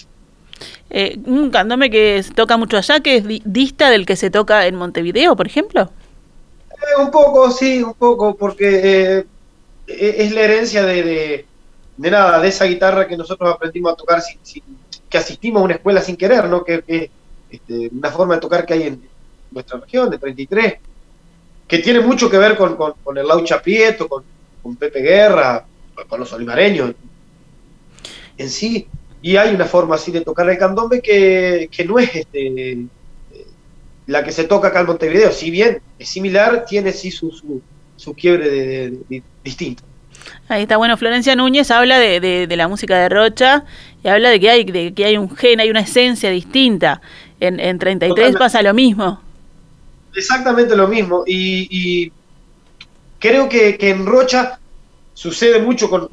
Eh, 0.89 1.17
un 1.25 1.49
candombe 1.49 1.89
que 1.89 2.21
se 2.21 2.33
toca 2.33 2.57
mucho 2.57 2.77
allá, 2.77 2.99
que 2.99 3.17
es 3.17 3.23
dista 3.45 3.89
del 3.89 4.05
que 4.05 4.15
se 4.15 4.29
toca 4.29 4.67
en 4.67 4.75
Montevideo, 4.75 5.35
por 5.35 5.47
ejemplo. 5.47 5.89
un 6.99 7.09
poco, 7.09 7.49
sí, 7.49 7.81
un 7.81 7.93
poco, 7.93 8.35
porque 8.35 9.19
e-, 9.19 9.25
es 9.87 10.31
la 10.33 10.41
herencia 10.41 10.85
de, 10.85 11.45
de, 11.97 12.11
nada, 12.11 12.39
de 12.39 12.49
esa 12.49 12.65
guitarra 12.65 13.07
que 13.07 13.17
nosotros 13.17 13.53
aprendimos 13.53 13.93
a 13.93 13.95
tocar, 13.95 14.21
sin, 14.21 14.63
que 15.09 15.17
asistimos 15.17 15.61
a 15.61 15.65
una 15.65 15.75
escuela 15.75 16.01
sin 16.01 16.17
querer, 16.17 16.49
¿no? 16.49 16.63
Que, 16.63 16.83
es 16.87 17.09
este, 17.49 17.89
una 17.93 18.11
forma 18.11 18.35
de 18.35 18.41
tocar 18.41 18.65
que 18.65 18.73
hay 18.73 18.83
en 18.83 19.01
nuestra 19.51 19.79
región, 19.79 20.09
de 20.09 20.17
33, 20.17 20.75
que 21.67 21.77
tiene 21.79 22.01
mucho 22.01 22.29
que 22.29 22.37
ver 22.37 22.57
con, 22.57 22.75
con, 22.75 23.17
el 23.17 23.27
Laucha 23.27 23.61
Prieto, 23.61 24.07
con, 24.07 24.23
Pepe 24.77 24.99
Guerra, 24.99 25.65
con 26.09 26.19
los 26.19 26.33
olimareños 26.33 26.93
en 28.37 28.49
sí. 28.49 28.87
Y 29.21 29.37
hay 29.37 29.55
una 29.55 29.65
forma 29.65 29.95
así 29.95 30.11
de 30.11 30.21
tocar 30.21 30.49
el 30.49 30.57
candombe 30.57 31.01
que, 31.01 31.69
que 31.71 31.85
no 31.85 31.97
es 31.99 32.13
este, 32.15 32.85
la 34.05 34.23
que 34.23 34.31
se 34.31 34.45
toca 34.45 34.69
acá 34.69 34.81
en 34.81 34.87
Montevideo. 34.87 35.31
Si 35.31 35.49
bien 35.49 35.81
es 35.97 36.09
similar, 36.09 36.65
tiene 36.65 36.91
sí 36.91 37.11
su, 37.11 37.61
su 37.97 38.13
quiebre 38.13 38.49
de, 38.49 39.23
distinto. 39.43 39.83
Ahí 40.47 40.63
está, 40.63 40.77
bueno, 40.77 40.95
Florencia 40.97 41.35
Núñez 41.35 41.69
habla 41.71 41.99
de, 41.99 42.47
la 42.49 42.67
música 42.67 42.97
de 42.97 43.09
Rocha 43.09 43.65
y 44.03 44.07
habla 44.07 44.29
de 44.29 44.39
que 44.39 44.49
hay, 44.49 44.63
de 44.63 44.93
que 44.93 45.05
hay 45.05 45.17
un 45.17 45.35
gen, 45.35 45.59
hay 45.59 45.69
una 45.69 45.81
esencia 45.81 46.29
distinta. 46.29 47.01
En, 47.39 47.59
en 47.59 47.77
33 47.77 48.37
pasa 48.37 48.61
lo 48.61 48.73
mismo. 48.73 49.21
Exactamente 50.15 50.75
lo 50.75 50.87
mismo. 50.87 51.23
Y, 51.27 52.11
creo 53.19 53.49
que, 53.49 53.77
en 53.79 54.05
Rocha 54.05 54.59
sucede 55.13 55.61
mucho 55.61 55.89
con, 55.89 56.07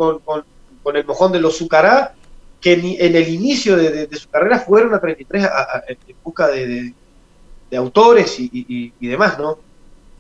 el 0.97 1.05
mojón 1.05 1.33
de 1.33 1.41
los 1.41 1.57
Zucará, 1.59 2.15
que 2.61 2.73
en, 2.75 3.17
el 3.17 3.29
inicio 3.29 3.77
de, 3.77 4.09
su 4.17 4.29
carrera 4.29 4.59
fueron 4.59 4.95
a 4.95 5.01
33 5.01 5.49
en 5.87 6.17
busca 6.23 6.49
de, 6.49 6.93
autores 7.77 8.39
y, 8.39 8.93
y 9.01 9.07
demás, 9.09 9.39
¿no? 9.39 9.59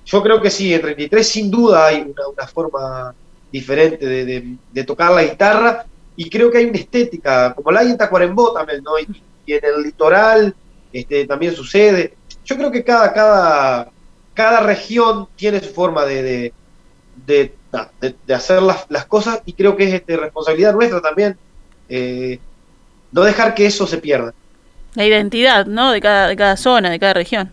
Yo 0.05 0.23
creo 0.23 0.41
que 0.41 0.51
sí, 0.51 0.73
en 0.75 0.83
33 0.83 1.27
sin 1.27 1.51
duda 1.51 1.87
hay 1.87 2.03
una, 2.03 2.47
forma 2.47 3.15
diferente 3.51 4.07
de, 4.07 4.85
tocar 4.85 5.13
la 5.13 5.25
guitarra 5.25 5.87
y 6.17 6.29
creo 6.29 6.51
que 6.51 6.59
hay 6.59 6.67
una 6.67 6.79
estética, 6.79 7.55
como 7.55 7.71
la 7.71 7.81
hay 7.81 7.91
en 7.91 7.97
Tacuarembó 7.97 8.53
también, 8.53 8.83
¿no? 8.83 8.99
Y, 8.99 9.07
en 9.47 9.61
el 9.63 9.83
litoral 9.83 10.55
este, 10.93 11.27
también 11.27 11.55
sucede. 11.55 12.15
Yo 12.45 12.57
creo 12.57 12.71
que 12.71 12.83
cada, 12.83 13.13
cada, 13.13 13.91
cada 14.33 14.61
región 14.61 15.29
tiene 15.37 15.61
su 15.61 15.73
forma 15.73 16.05
de, 16.07 16.53
de, 17.27 17.55
hacer 18.35 18.63
las, 18.63 19.05
cosas 19.07 19.41
y 19.45 19.53
creo 19.53 19.77
que 19.77 19.85
es 19.85 19.95
este, 19.95 20.17
responsabilidad 20.17 20.73
nuestra 20.73 21.01
también 21.01 21.37
eh, 21.89 22.39
no 23.13 23.23
dejar 23.23 23.55
que 23.55 23.67
eso 23.67 23.87
se 23.87 23.99
pierda. 23.99 24.33
La 24.95 25.05
identidad, 25.05 25.67
¿no? 25.67 25.93
De 25.93 26.01
cada, 26.01 26.29
de 26.29 26.37
cada 26.37 26.57
zona, 26.57 26.91
de 26.91 26.99
cada 26.99 27.15
región. 27.15 27.51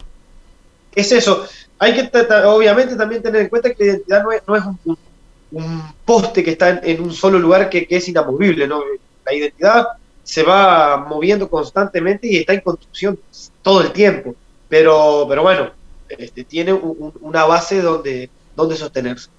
Es 0.93 1.11
eso 1.11 1.45
hay 1.81 1.93
que 1.95 2.11
obviamente 2.45 2.95
también 2.95 3.23
tener 3.23 3.41
en 3.41 3.49
cuenta 3.49 3.73
que 3.73 3.83
la 3.83 3.91
identidad 3.93 4.23
no 4.23 4.31
es, 4.31 4.43
no 4.47 4.55
es 4.55 4.63
un, 4.85 5.83
poste 6.05 6.43
que 6.43 6.51
está 6.51 6.79
en, 6.83 7.01
un 7.01 7.11
solo 7.11 7.39
lugar 7.39 7.71
que, 7.71 7.87
es 7.89 8.07
inamovible, 8.07 8.67
¿no? 8.67 8.83
La 9.25 9.33
identidad 9.33 9.87
se 10.23 10.43
va 10.43 10.97
moviendo 10.97 11.49
constantemente 11.49 12.27
y 12.27 12.37
está 12.37 12.53
en 12.53 12.61
construcción 12.61 13.19
todo 13.63 13.81
el 13.81 13.91
tiempo, 13.91 14.35
pero, 14.69 15.25
pero 15.27 15.41
bueno, 15.41 15.71
este, 16.07 16.43
tiene 16.43 16.71
una 16.71 17.45
base 17.45 17.81
donde, 17.81 18.29
donde 18.55 18.77
sostenerse. 18.77 19.29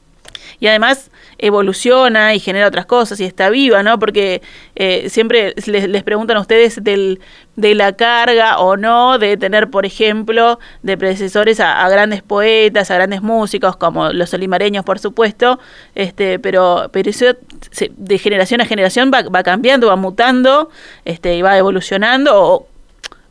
Y 0.60 0.66
además 0.66 1.10
evoluciona 1.38 2.34
y 2.34 2.40
genera 2.40 2.68
otras 2.68 2.86
cosas 2.86 3.18
y 3.20 3.24
está 3.24 3.50
viva, 3.50 3.82
¿no? 3.82 3.98
Porque 3.98 4.42
eh, 4.76 5.08
siempre 5.08 5.54
les, 5.66 6.02
preguntan 6.04 6.36
a 6.36 6.40
ustedes 6.40 6.82
del, 6.82 7.20
de 7.56 7.74
la 7.74 7.92
carga 7.92 8.58
o 8.58 8.76
no 8.76 9.18
de 9.18 9.36
tener, 9.36 9.68
por 9.70 9.84
ejemplo, 9.84 10.58
de 10.82 10.96
predecesores 10.96 11.58
a, 11.60 11.88
grandes 11.88 12.22
poetas, 12.22 12.90
a 12.90 12.94
grandes 12.94 13.22
músicos, 13.22 13.76
como 13.76 14.12
los 14.12 14.32
olimareños, 14.34 14.84
por 14.84 14.98
supuesto, 14.98 15.58
este, 15.94 16.38
pero, 16.38 16.90
pero 16.92 17.10
eso 17.10 17.26
de 17.96 18.18
generación 18.18 18.60
a 18.60 18.66
generación 18.66 19.10
va, 19.12 19.22
va 19.22 19.42
cambiando, 19.42 19.88
va 19.88 19.96
mutando 19.96 20.70
este, 21.04 21.36
y 21.36 21.42
va 21.42 21.58
evolucionando 21.58 22.40
o, 22.40 22.68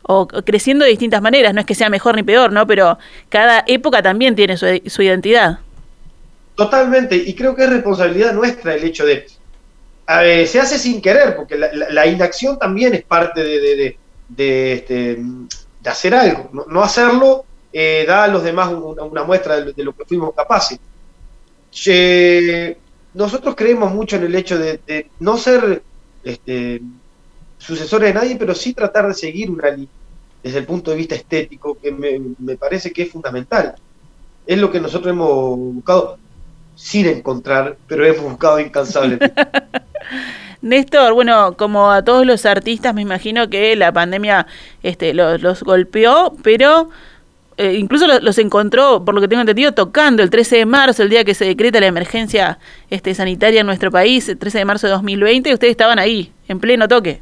o 0.03 0.27
creciendo 0.27 0.84
de 0.84 0.91
distintas 0.91 1.22
maneras, 1.22 1.53
no 1.53 1.62
es 1.62 1.65
que 1.65 1.75
sea 1.75 1.89
mejor 1.89 2.15
ni 2.15 2.24
peor, 2.24 2.51
¿no? 2.51 2.67
Pero 2.67 2.98
cada 3.29 3.63
época 3.67 4.01
también 4.01 4.36
tiene 4.36 4.58
su, 4.58 4.65
su 4.88 5.01
identidad. 5.01 5.60
Totalmente, 6.55 7.15
y 7.15 7.34
creo 7.34 7.55
que 7.55 7.63
es 7.63 7.70
responsabilidad 7.70 8.34
nuestra 8.34 8.75
el 8.75 8.84
hecho 8.84 9.05
de... 9.05 9.25
se 10.46 10.60
hace 10.60 10.77
sin 10.77 11.01
querer, 11.01 11.36
porque 11.36 11.58
la, 11.58 12.08
inacción 12.08 12.60
también 12.60 12.93
es 12.93 13.03
parte 13.03 13.43
de, 13.43 13.98
de, 14.27 14.74
este, 14.74 15.17
de 15.81 15.89
hacer 15.89 16.13
algo. 16.13 16.50
No, 16.67 16.84
hacerlo 16.84 17.46
eh, 17.72 18.05
da 18.08 18.25
a 18.25 18.27
los 18.27 18.43
demás 18.43 18.72
una, 18.72 19.24
muestra 19.24 19.62
de, 19.62 19.84
lo 19.84 19.96
que 19.96 20.05
fuimos 20.05 20.34
capaces. 20.36 20.79
nosotros 23.13 23.55
creemos 23.55 23.93
mucho 23.93 24.17
en 24.17 24.24
el 24.24 24.36
hecho 24.36 24.58
de, 24.60 25.10
no 25.20 25.38
ser 25.38 25.81
este, 26.24 26.81
sucesores 27.58 28.10
de 28.10 28.20
nadie, 28.20 28.36
pero 28.36 28.53
sí 28.53 28.74
tratar 28.74 29.08
de 29.08 29.13
seguir 29.13 29.50
una 29.50 29.70
línea 29.70 29.89
desde 30.43 30.58
el 30.58 30.65
punto 30.65 30.91
de 30.91 30.98
vista 30.98 31.15
estético, 31.15 31.77
que 31.77 31.91
me 31.91 32.58
parece 32.58 32.91
que 32.91 33.03
es 33.03 33.12
fundamental. 33.12 33.75
Es 34.46 34.58
lo 34.58 34.72
que 34.72 34.79
nosotros 34.79 35.13
hemos 35.13 35.55
buscado 35.58 36.17
sin 36.75 37.08
encontrar, 37.08 37.78
pero 37.88 38.06
hemos 38.06 38.24
buscado 38.24 38.60
incansablemente. 38.60 39.34
Néstor, 40.62 41.13
bueno, 41.13 41.56
como 41.58 41.92
a 41.92 42.04
todos 42.04 42.25
los 42.25 42.46
artistas, 42.46 42.94
me 42.94 43.01
imagino 43.01 43.50
que 43.50 43.75
la 43.75 43.92
pandemia 43.92 44.46
este, 44.84 45.13
los, 45.13 45.63
golpeó, 45.63 46.36
pero 46.44 46.90
eh, 47.58 47.74
incluso 47.74 48.06
los, 48.08 48.38
encontró, 48.38 49.04
por 49.04 49.16
lo 49.16 49.22
que 49.22 49.28
tengo 49.28 49.42
entendido, 49.42 49.74
tocando 49.74 50.22
el 50.22 50.30
13 50.30 50.58
de 50.58 50.66
marzo, 50.66 51.01
el 51.01 51.10
día 51.10 51.24
que 51.24 51.34
se 51.34 51.46
decreta 51.46 51.80
la 51.80 51.88
emergencia 51.88 52.60
este, 52.92 53.16
sanitaria 53.16 53.62
en 53.62 53.66
nuestro 53.66 53.90
país, 53.90 54.30
el 54.30 54.38
13 54.38 54.60
de 54.60 54.66
marzo 54.66 54.88
de 54.88 54.94
2020, 54.94 55.50
y 55.50 55.54
ustedes 55.54 55.72
estaban 55.72 55.98
ahí, 55.98 56.32
en 56.48 56.60
pleno 56.60 56.88
toque. 56.88 57.22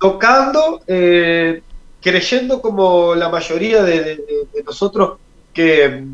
Tocando, 0.00 0.80
eh, 0.86 1.62
creyendo 2.00 2.62
como 2.62 3.14
la 3.14 3.28
mayoría 3.28 3.82
de 3.82 4.18
nosotros 4.64 5.18
que 5.52 6.04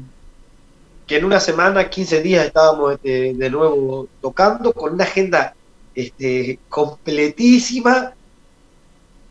que 1.09 1.17
en 1.17 1.25
una 1.25 1.41
semana, 1.41 1.89
15 1.89 2.21
días 2.21 2.47
estábamos 2.47 2.93
este, 2.93 3.33
de 3.33 3.51
nuevo 3.51 4.09
tocando 4.21 4.75
con 4.75 4.93
una 4.93 5.05
agenda 5.05 5.55
este, 5.95 6.61
completísima. 6.69 8.13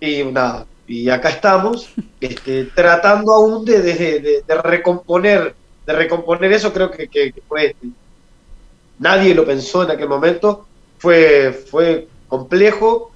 Y 0.01 0.23
nada, 0.23 0.65
y 0.87 1.07
acá 1.09 1.29
estamos 1.29 1.89
este, 2.19 2.65
tratando 2.65 3.31
aún 3.31 3.63
de, 3.63 3.81
de, 3.83 4.43
recomponer 4.63 5.55
de 5.85 5.93
recomponer 5.93 6.51
eso. 6.51 6.73
Creo 6.73 6.89
que, 6.89 7.33
fue 7.47 7.67
este, 7.67 7.87
nadie 8.97 9.35
lo 9.35 9.45
pensó 9.45 9.83
en 9.83 9.91
aquel 9.91 10.09
momento. 10.09 10.65
Fue 10.97 11.53
fue 11.53 12.07
complejo 12.27 13.11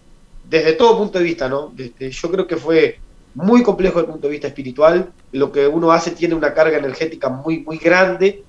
desde 0.48 0.74
todo 0.74 1.00
punto 1.00 1.18
de 1.18 1.24
vista 1.24 1.50
no 1.50 1.74
este, 1.78 2.12
yo 2.12 2.32
creo 2.32 2.46
que 2.46 2.58
fue 2.58 3.00
muy 3.34 3.64
complejo 3.64 3.96
desde 3.96 4.08
el 4.08 4.12
punto 4.12 4.28
de 4.28 4.32
vista 4.34 4.48
espiritual. 4.48 5.12
Lo 5.32 5.52
que 5.52 5.68
uno 5.68 5.92
hace 5.92 6.12
tiene 6.12 6.36
una 6.36 6.54
carga 6.54 6.78
energética 6.78 7.30
muy 7.30 7.62
muy 7.62 7.80
grande 7.80 8.44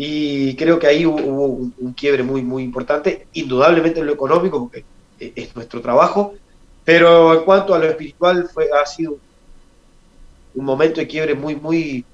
y 0.00 0.54
creo 0.54 0.78
que 0.78 0.86
ahí 0.86 1.04
hubo, 1.04 1.16
un, 1.16 1.92
quiebre 1.92 2.22
muy, 2.22 2.40
muy 2.40 2.62
importante, 2.62 3.26
indudablemente 3.32 3.98
en 3.98 4.06
lo 4.06 4.12
económico, 4.12 4.60
porque 4.60 4.84
e, 5.18 5.32
es 5.34 5.56
nuestro 5.56 5.82
trabajo, 5.82 6.34
pero 6.84 7.34
en 7.34 7.44
cuanto 7.44 7.74
a 7.74 7.80
lo 7.80 7.86
espiritual 7.86 8.48
fue, 8.48 8.68
ha 8.70 8.86
sido 8.86 9.18
un 10.54 10.64
momento 10.64 11.00
de 11.00 11.08
quiebre 11.08 11.34
muy, 11.34 11.56
muy, 11.56 12.04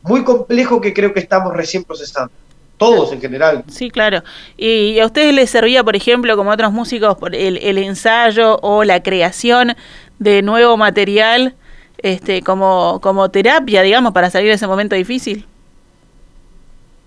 muy 0.00 0.24
complejo 0.24 0.80
que 0.80 0.94
creo 0.94 1.12
que 1.12 1.20
estamos 1.20 1.52
recién 1.52 1.84
procesando. 1.84 2.32
Todos 2.78 3.12
en 3.12 3.20
general. 3.20 3.64
Sí, 3.68 3.90
claro. 3.90 4.24
¿Y 4.56 4.98
a 4.98 5.04
ustedes 5.04 5.34
les 5.34 5.50
servía, 5.50 5.84
por 5.84 5.96
ejemplo, 5.96 6.34
como 6.38 6.50
a 6.50 6.54
otros 6.54 6.72
músicos, 6.72 7.18
el, 7.32 7.58
el 7.58 7.76
ensayo 7.76 8.58
o 8.62 8.82
la 8.84 9.02
creación 9.02 9.76
de 10.18 10.40
nuevo 10.40 10.78
material 10.78 11.54
este, 11.98 12.40
como, 12.40 12.98
como 13.02 13.30
terapia, 13.30 13.82
digamos, 13.82 14.14
para 14.14 14.30
salir 14.30 14.48
de 14.48 14.54
ese 14.54 14.66
momento 14.66 14.96
difícil? 14.96 15.44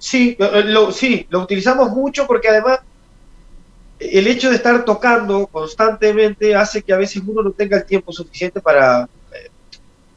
Sí, 0.04 0.36
lo, 0.38 0.92
sí, 0.92 1.26
lo 1.30 1.40
utilizamos 1.40 1.90
mucho 1.92 2.28
porque 2.28 2.50
además 2.50 2.82
el 3.98 4.28
hecho 4.28 4.50
de 4.50 4.58
estar 4.58 4.84
tocando 4.84 5.48
constantemente 5.48 6.54
hace 6.54 6.82
que 6.82 6.92
a 6.92 6.98
veces 6.98 7.24
uno 7.26 7.42
no 7.42 7.52
tenga 7.52 7.78
el 7.78 7.86
tiempo 7.86 8.12
suficiente 8.12 8.60
para 8.60 9.04
eh, 9.32 9.50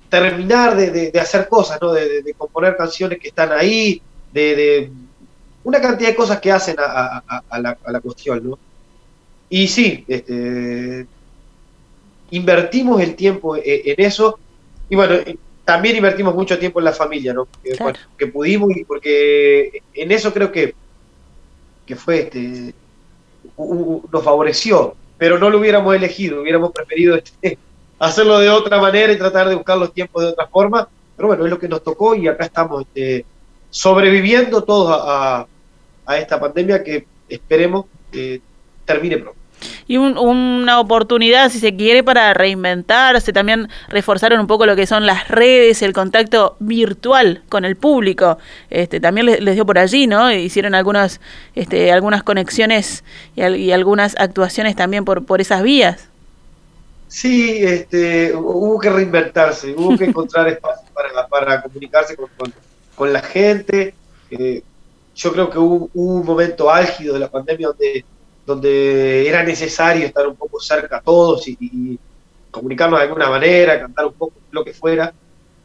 terminar 0.09 0.75
de, 0.75 1.13
hacer 1.21 1.49
cosas, 1.49 1.79
¿no? 1.81 1.93
De, 1.93 2.35
componer 2.37 2.77
canciones 2.77 3.21
que 3.21 3.29
están 3.29 3.53
ahí, 3.53 4.03
de, 4.33 4.91
una 5.63 5.81
cantidad 5.81 6.09
de 6.09 6.17
cosas 6.17 6.41
que 6.41 6.51
hacen 6.51 6.75
a, 6.81 7.23
la, 7.57 8.01
cuestión, 8.01 8.51
¿no? 8.51 8.59
Y 9.49 9.69
sí, 9.69 10.05
este, 10.09 11.07
invertimos 12.33 13.01
el 13.01 13.15
tiempo 13.15 13.55
en, 13.55 13.63
en 13.65 14.05
eso. 14.05 14.37
Y 14.91 14.97
bueno, 14.97 15.15
también 15.67 15.97
invertimos 15.97 16.33
mucho 16.33 16.57
tiempo 16.61 16.79
en 16.79 16.85
la 16.85 16.93
familia, 16.93 17.35
¿no? 17.35 17.49
Que, 18.17 18.27
pudimos 18.29 18.71
y 18.77 18.85
porque 18.85 19.83
en 19.95 20.13
eso 20.13 20.33
creo 20.33 20.53
que, 20.53 20.75
que 21.85 21.97
fue 21.97 22.21
este 22.21 22.73
nos 23.59 24.23
favoreció, 24.23 24.95
pero 25.19 25.39
no 25.39 25.51
lo 25.51 25.59
hubiéramos 25.59 25.95
elegido, 25.95 26.41
hubiéramos 26.41 26.71
preferido 26.71 27.17
este, 27.17 27.59
hacerlo 27.99 28.39
de 28.39 28.49
otra 28.49 28.81
manera 28.81 29.13
y 29.13 29.19
tratar 29.19 29.49
de 29.49 29.57
buscar 29.57 29.77
los 29.77 29.93
tiempos 29.93 30.23
de 30.23 30.29
otra 30.29 30.47
forma, 30.47 30.89
pero 31.17 31.29
bueno, 31.29 31.45
es 31.45 31.51
lo 31.51 31.59
que 31.59 31.69
nos 31.69 31.83
tocó 31.83 32.15
y 32.15 32.29
acá 32.29 32.45
estamos 32.45 32.83
este, 32.83 33.25
sobreviviendo 33.69 34.63
todos 34.63 34.97
a, 35.03 35.49
a, 36.07 36.19
esta 36.19 36.39
pandemia 36.39 36.85
que 36.85 37.07
esperemos 37.29 37.87
que 38.13 38.41
termine 38.85 39.19
pronto 39.19 39.41
y 39.89 39.99
una 39.99 40.81
oportunidad, 40.81 41.51
si 41.51 41.61
se 41.61 41.77
quiere, 41.77 42.03
para 42.03 42.35
reinventarse. 42.35 43.33
También 43.33 43.69
reforzaron 43.89 44.41
un 44.41 44.47
poco 44.49 44.67
lo 44.67 44.75
que 44.75 44.87
son 44.87 45.07
las 45.07 45.29
redes, 45.29 45.81
el 45.83 45.93
contacto 45.93 46.57
virtual 46.59 47.43
con 47.49 47.65
el 47.65 47.77
público. 47.77 48.39
Este, 48.69 48.99
también 48.99 49.27
les, 49.27 49.55
dio 49.55 49.65
por 49.65 49.79
allí, 49.79 50.09
¿no? 50.09 50.33
Hicieron 50.33 50.75
algunas, 50.75 51.21
este, 51.55 51.93
algunas 51.93 52.25
conexiones 52.25 53.05
y, 53.37 53.71
algunas 53.71 54.17
actuaciones 54.19 54.75
también 54.75 55.05
por, 55.05 55.25
por 55.25 55.41
esas 55.41 55.63
vías. 55.63 56.09
Sí, 57.07 57.65
este, 57.65 58.35
hubo 58.35 58.81
que 58.81 58.91
reinventarse, 58.91 59.73
hubo 59.77 59.97
que 59.97 60.05
encontrar 60.07 60.49
espacio 60.49 60.89
para, 60.93 61.29
para 61.29 61.63
comunicarse 61.63 62.17
con, 62.17 62.29
con, 62.97 63.13
la 63.13 63.23
gente. 63.23 63.95
Eh, 64.33 64.65
yo 65.15 65.33
creo 65.33 65.49
que 65.49 65.59
hubo, 65.59 65.89
hubo, 65.95 66.15
un 66.21 66.27
momento 66.27 66.69
álgido 66.69 67.15
de 67.15 67.21
la 67.21 67.31
pandemia 67.31 67.69
donde 67.69 68.05
donde 68.47 69.29
era 69.29 69.43
necesario 69.43 70.07
estar 70.07 70.27
un 70.27 70.37
poco 70.37 70.61
cerca 70.61 70.99
a 70.99 71.01
todos 71.01 71.49
y, 71.49 71.99
comunicarnos 72.51 72.99
de 72.99 73.05
alguna 73.05 73.29
manera, 73.29 73.79
cantar 73.79 74.07
un 74.07 74.15
poco 74.15 74.35
lo 74.51 74.65
que 74.65 74.73
fuera. 74.73 75.13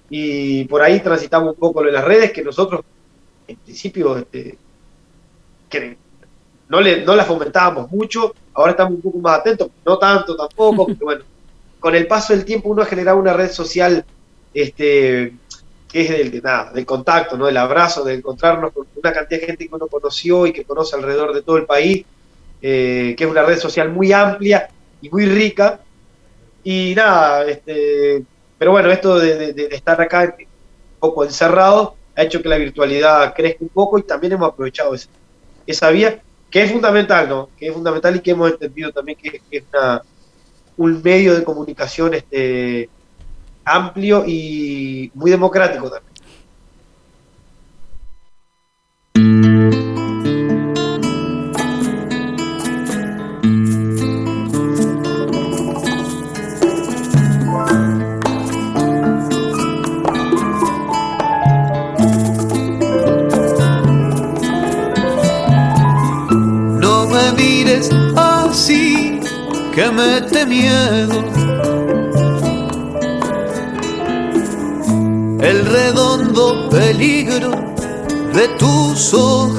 Y 0.09 0.65
por 0.65 0.81
ahí 0.81 0.99
transitamos 0.99 1.53
un 1.53 1.59
poco 1.59 1.85
en 1.85 1.93
las 1.93 2.03
redes 2.03 2.33
que 2.33 2.43
nosotros, 2.43 2.81
en 3.47 3.55
principio, 3.55 4.17
este, 4.17 4.57
no, 6.67 6.81
las 6.81 7.27
fomentábamos 7.27 7.89
mucho, 7.91 8.33
ahora 8.53 8.71
estamos 8.71 8.95
un 8.95 9.01
poco 9.01 9.19
más 9.19 9.39
atentos, 9.39 9.69
no 9.85 9.97
tanto 9.97 10.35
tampoco, 10.35 10.87
porque 10.87 11.03
bueno, 11.03 11.23
con 11.79 11.95
el 11.95 12.07
paso 12.07 12.33
del 12.33 12.43
tiempo 12.43 12.67
uno 12.69 12.81
ha 12.81 12.85
generado 12.85 13.17
una 13.17 13.31
red 13.33 13.51
social 13.51 14.03
este, 14.53 15.33
que 15.87 16.01
es 16.01 16.09
del, 16.09 16.41
nada, 16.43 16.71
del 16.73 16.85
contacto, 16.85 17.37
¿no? 17.37 17.45
del 17.45 17.57
abrazo, 17.57 18.03
de 18.03 18.15
encontrarnos 18.15 18.73
con 18.73 18.85
una 18.95 19.13
cantidad 19.13 19.39
de 19.39 19.45
gente 19.45 19.67
que 19.69 19.75
uno 19.75 19.87
conoció 19.87 20.45
y 20.45 20.51
que 20.51 20.65
conoce 20.65 20.95
alrededor 20.95 21.33
de 21.33 21.41
todo 21.41 21.55
el 21.55 21.65
país 21.65 22.05
eh, 22.61 23.15
que 23.17 23.23
es 23.23 23.29
una 23.29 23.43
red 23.43 23.57
social 23.57 23.89
muy 23.89 24.13
amplia 24.13 24.69
y 25.01 25.09
muy 25.09 25.25
rica. 25.25 25.79
Y 26.63 26.93
nada, 26.95 27.45
este, 27.45 28.23
pero 28.57 28.71
bueno, 28.71 28.91
esto 28.91 29.19
de, 29.19 29.69
estar 29.71 29.99
acá 29.99 30.35
un 30.39 30.45
poco 30.99 31.23
encerrado 31.23 31.95
ha 32.15 32.23
hecho 32.23 32.41
que 32.41 32.49
la 32.49 32.57
virtualidad 32.57 33.33
crezca 33.33 33.63
un 33.63 33.69
poco 33.69 33.97
y 33.97 34.03
también 34.03 34.33
hemos 34.33 34.49
aprovechado 34.49 34.93
esa, 34.93 35.09
esa 35.65 35.89
vía, 35.89 36.21
que 36.49 36.63
es 36.63 36.71
fundamental, 36.71 37.27
¿no? 37.27 37.49
Que 37.57 37.67
es 37.67 37.73
fundamental 37.73 38.15
y 38.15 38.19
que 38.19 38.31
hemos 38.31 38.51
entendido 38.51 38.91
también 38.91 39.17
que, 39.17 39.41
es 39.49 39.63
un 40.77 41.01
medio 41.01 41.33
de 41.33 41.43
comunicación 41.43 42.13
este, 42.13 42.89
amplio 43.65 44.23
y 44.27 45.11
muy 45.13 45.31
democrático 45.31 45.89
también. 45.89 46.11
Miedo. 70.47 71.23
El 75.41 75.65
redondo 75.65 76.69
peligro 76.69 77.51
de 78.33 78.47
tus 78.59 79.13
ojos. 79.13 79.50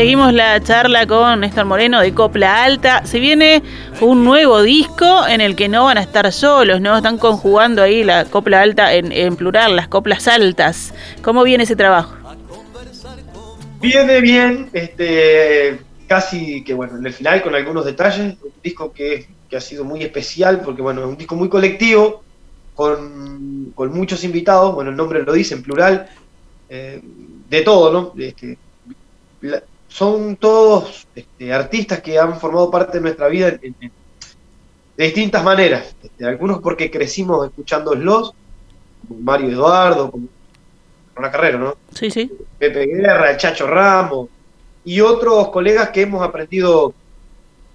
Seguimos 0.00 0.32
la 0.32 0.58
charla 0.62 1.06
con 1.06 1.40
Néstor 1.40 1.66
Moreno 1.66 2.00
de 2.00 2.14
Copla 2.14 2.64
Alta. 2.64 3.04
Se 3.04 3.20
viene 3.20 3.62
un 4.00 4.24
nuevo 4.24 4.62
disco 4.62 5.26
en 5.28 5.42
el 5.42 5.54
que 5.56 5.68
no 5.68 5.84
van 5.84 5.98
a 5.98 6.00
estar 6.00 6.32
solos, 6.32 6.80
¿no? 6.80 6.96
Están 6.96 7.18
conjugando 7.18 7.82
ahí 7.82 8.02
la 8.02 8.24
Copla 8.24 8.62
Alta 8.62 8.94
en, 8.94 9.36
plural, 9.36 9.76
las 9.76 9.88
coplas 9.88 10.26
altas. 10.26 10.94
¿Cómo 11.20 11.42
viene 11.42 11.64
ese 11.64 11.76
trabajo? 11.76 12.14
Viene 13.82 14.22
bien, 14.22 14.70
este, 14.72 15.80
casi 16.06 16.64
que 16.64 16.72
bueno, 16.72 16.96
en 16.96 17.04
el 17.04 17.12
final 17.12 17.42
con 17.42 17.54
algunos 17.54 17.84
detalles, 17.84 18.36
un 18.42 18.52
disco 18.64 18.94
que, 18.94 19.26
ha 19.54 19.60
sido 19.60 19.84
muy 19.84 20.02
especial 20.02 20.62
porque 20.62 20.80
bueno, 20.80 21.02
es 21.02 21.08
un 21.08 21.18
disco 21.18 21.36
muy 21.36 21.50
colectivo, 21.50 22.22
con, 22.74 23.74
muchos 23.76 24.24
invitados, 24.24 24.74
bueno, 24.74 24.92
el 24.92 24.96
nombre 24.96 25.22
lo 25.22 25.34
dice 25.34 25.52
en 25.52 25.62
plural, 25.62 26.08
eh, 26.70 27.02
de 27.50 27.60
todo, 27.60 27.92
¿no? 27.92 28.14
Este, 28.18 28.56
son 29.90 30.36
todos 30.36 31.08
este, 31.14 31.52
artistas 31.52 32.00
que 32.00 32.18
han 32.18 32.38
formado 32.38 32.70
parte 32.70 32.98
de 32.98 33.02
nuestra 33.02 33.28
vida 33.28 33.50
de 33.50 33.90
distintas 34.96 35.42
maneras. 35.42 35.94
Este, 36.02 36.24
algunos 36.24 36.60
porque 36.60 36.90
crecimos 36.90 37.46
escuchándolos, 37.46 38.32
como 39.06 39.20
Mario 39.20 39.50
Eduardo, 39.50 40.10
como 40.10 40.28
una 41.16 41.30
carrera, 41.30 41.58
¿no? 41.58 41.76
Sí, 41.92 42.10
sí. 42.10 42.30
Pepe 42.58 42.86
Guerra, 42.86 43.32
el 43.32 43.36
Chacho 43.36 43.66
Ramos, 43.66 44.28
y 44.84 45.00
otros 45.00 45.48
colegas 45.48 45.90
que 45.90 46.02
hemos 46.02 46.22
aprendido, 46.22 46.94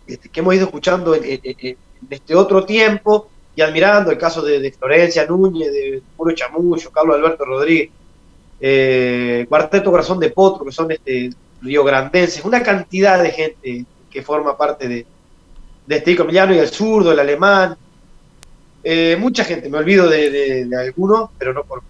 este, 0.08 0.30
que 0.30 0.40
hemos 0.40 0.56
ido 0.56 0.66
escuchando 0.66 1.14
en, 1.14 1.78
este 2.10 2.36
otro 2.36 2.66
tiempo 2.66 3.30
y 3.56 3.62
admirando, 3.62 4.10
el 4.10 4.18
caso 4.18 4.42
de, 4.42 4.72
Florencia 4.72 5.26
Núñez, 5.26 5.72
de 5.72 6.02
Puro 6.16 6.34
Chamullo, 6.34 6.92
Carlos 6.92 7.18
Alberto 7.18 7.44
Rodríguez, 7.44 7.90
eh, 8.62 9.46
Cuarteto 9.50 9.92
Corazón 9.92 10.20
de 10.20 10.30
Potro, 10.30 10.66
que 10.66 10.72
son 10.72 10.92
este, 10.92 11.30
riograndenses, 11.62 12.44
una 12.46 12.62
cantidad 12.64 13.22
de 13.22 13.32
gente 13.32 13.86
que 14.10 14.22
forma 14.22 14.58
parte 14.58 14.88
de, 14.88 15.06
de 15.86 15.96
este 15.96 16.12
disco, 16.12 16.28
y 16.30 16.38
el 16.38 16.68
zurdo, 16.68 17.12
el 17.12 17.20
alemán, 17.20 17.78
eh, 18.84 19.18
mucha 19.20 19.44
gente, 19.44 19.70
me 19.70 19.80
olvido 19.80 20.08
de, 20.08 20.70
algunos, 20.80 21.32
pero 21.38 21.54
no 21.54 21.64
por 21.64 21.82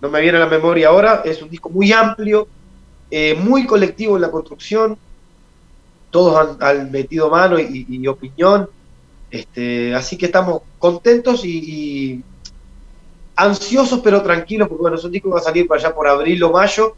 no 0.00 0.10
me 0.10 0.20
viene 0.20 0.36
a 0.36 0.40
la 0.40 0.46
memoria 0.48 0.88
ahora, 0.88 1.22
es 1.24 1.40
un 1.40 1.48
disco 1.48 1.70
muy 1.70 1.90
amplio, 1.92 2.46
eh, 3.10 3.34
muy 3.34 3.66
colectivo 3.66 4.16
en 4.16 4.22
la 4.22 4.30
construcción, 4.30 4.98
todos 6.10 6.56
han, 6.60 6.90
metido 6.90 7.30
mano 7.30 7.58
y, 7.58 8.06
opinión, 8.06 8.68
este, 9.30 9.94
así 9.94 10.16
que 10.16 10.26
estamos 10.26 10.62
contentos 10.78 11.44
y, 11.44 12.22
ansiosos 13.36 14.00
pero 14.00 14.22
tranquilos, 14.22 14.68
porque 14.68 14.82
bueno, 14.82 14.96
es 14.96 15.04
un 15.04 15.10
disco 15.10 15.28
que 15.28 15.34
va 15.34 15.40
a 15.40 15.44
salir 15.44 15.66
para 15.66 15.80
allá 15.80 15.94
por 15.94 16.06
abril 16.06 16.42
o 16.44 16.52
mayo, 16.52 16.96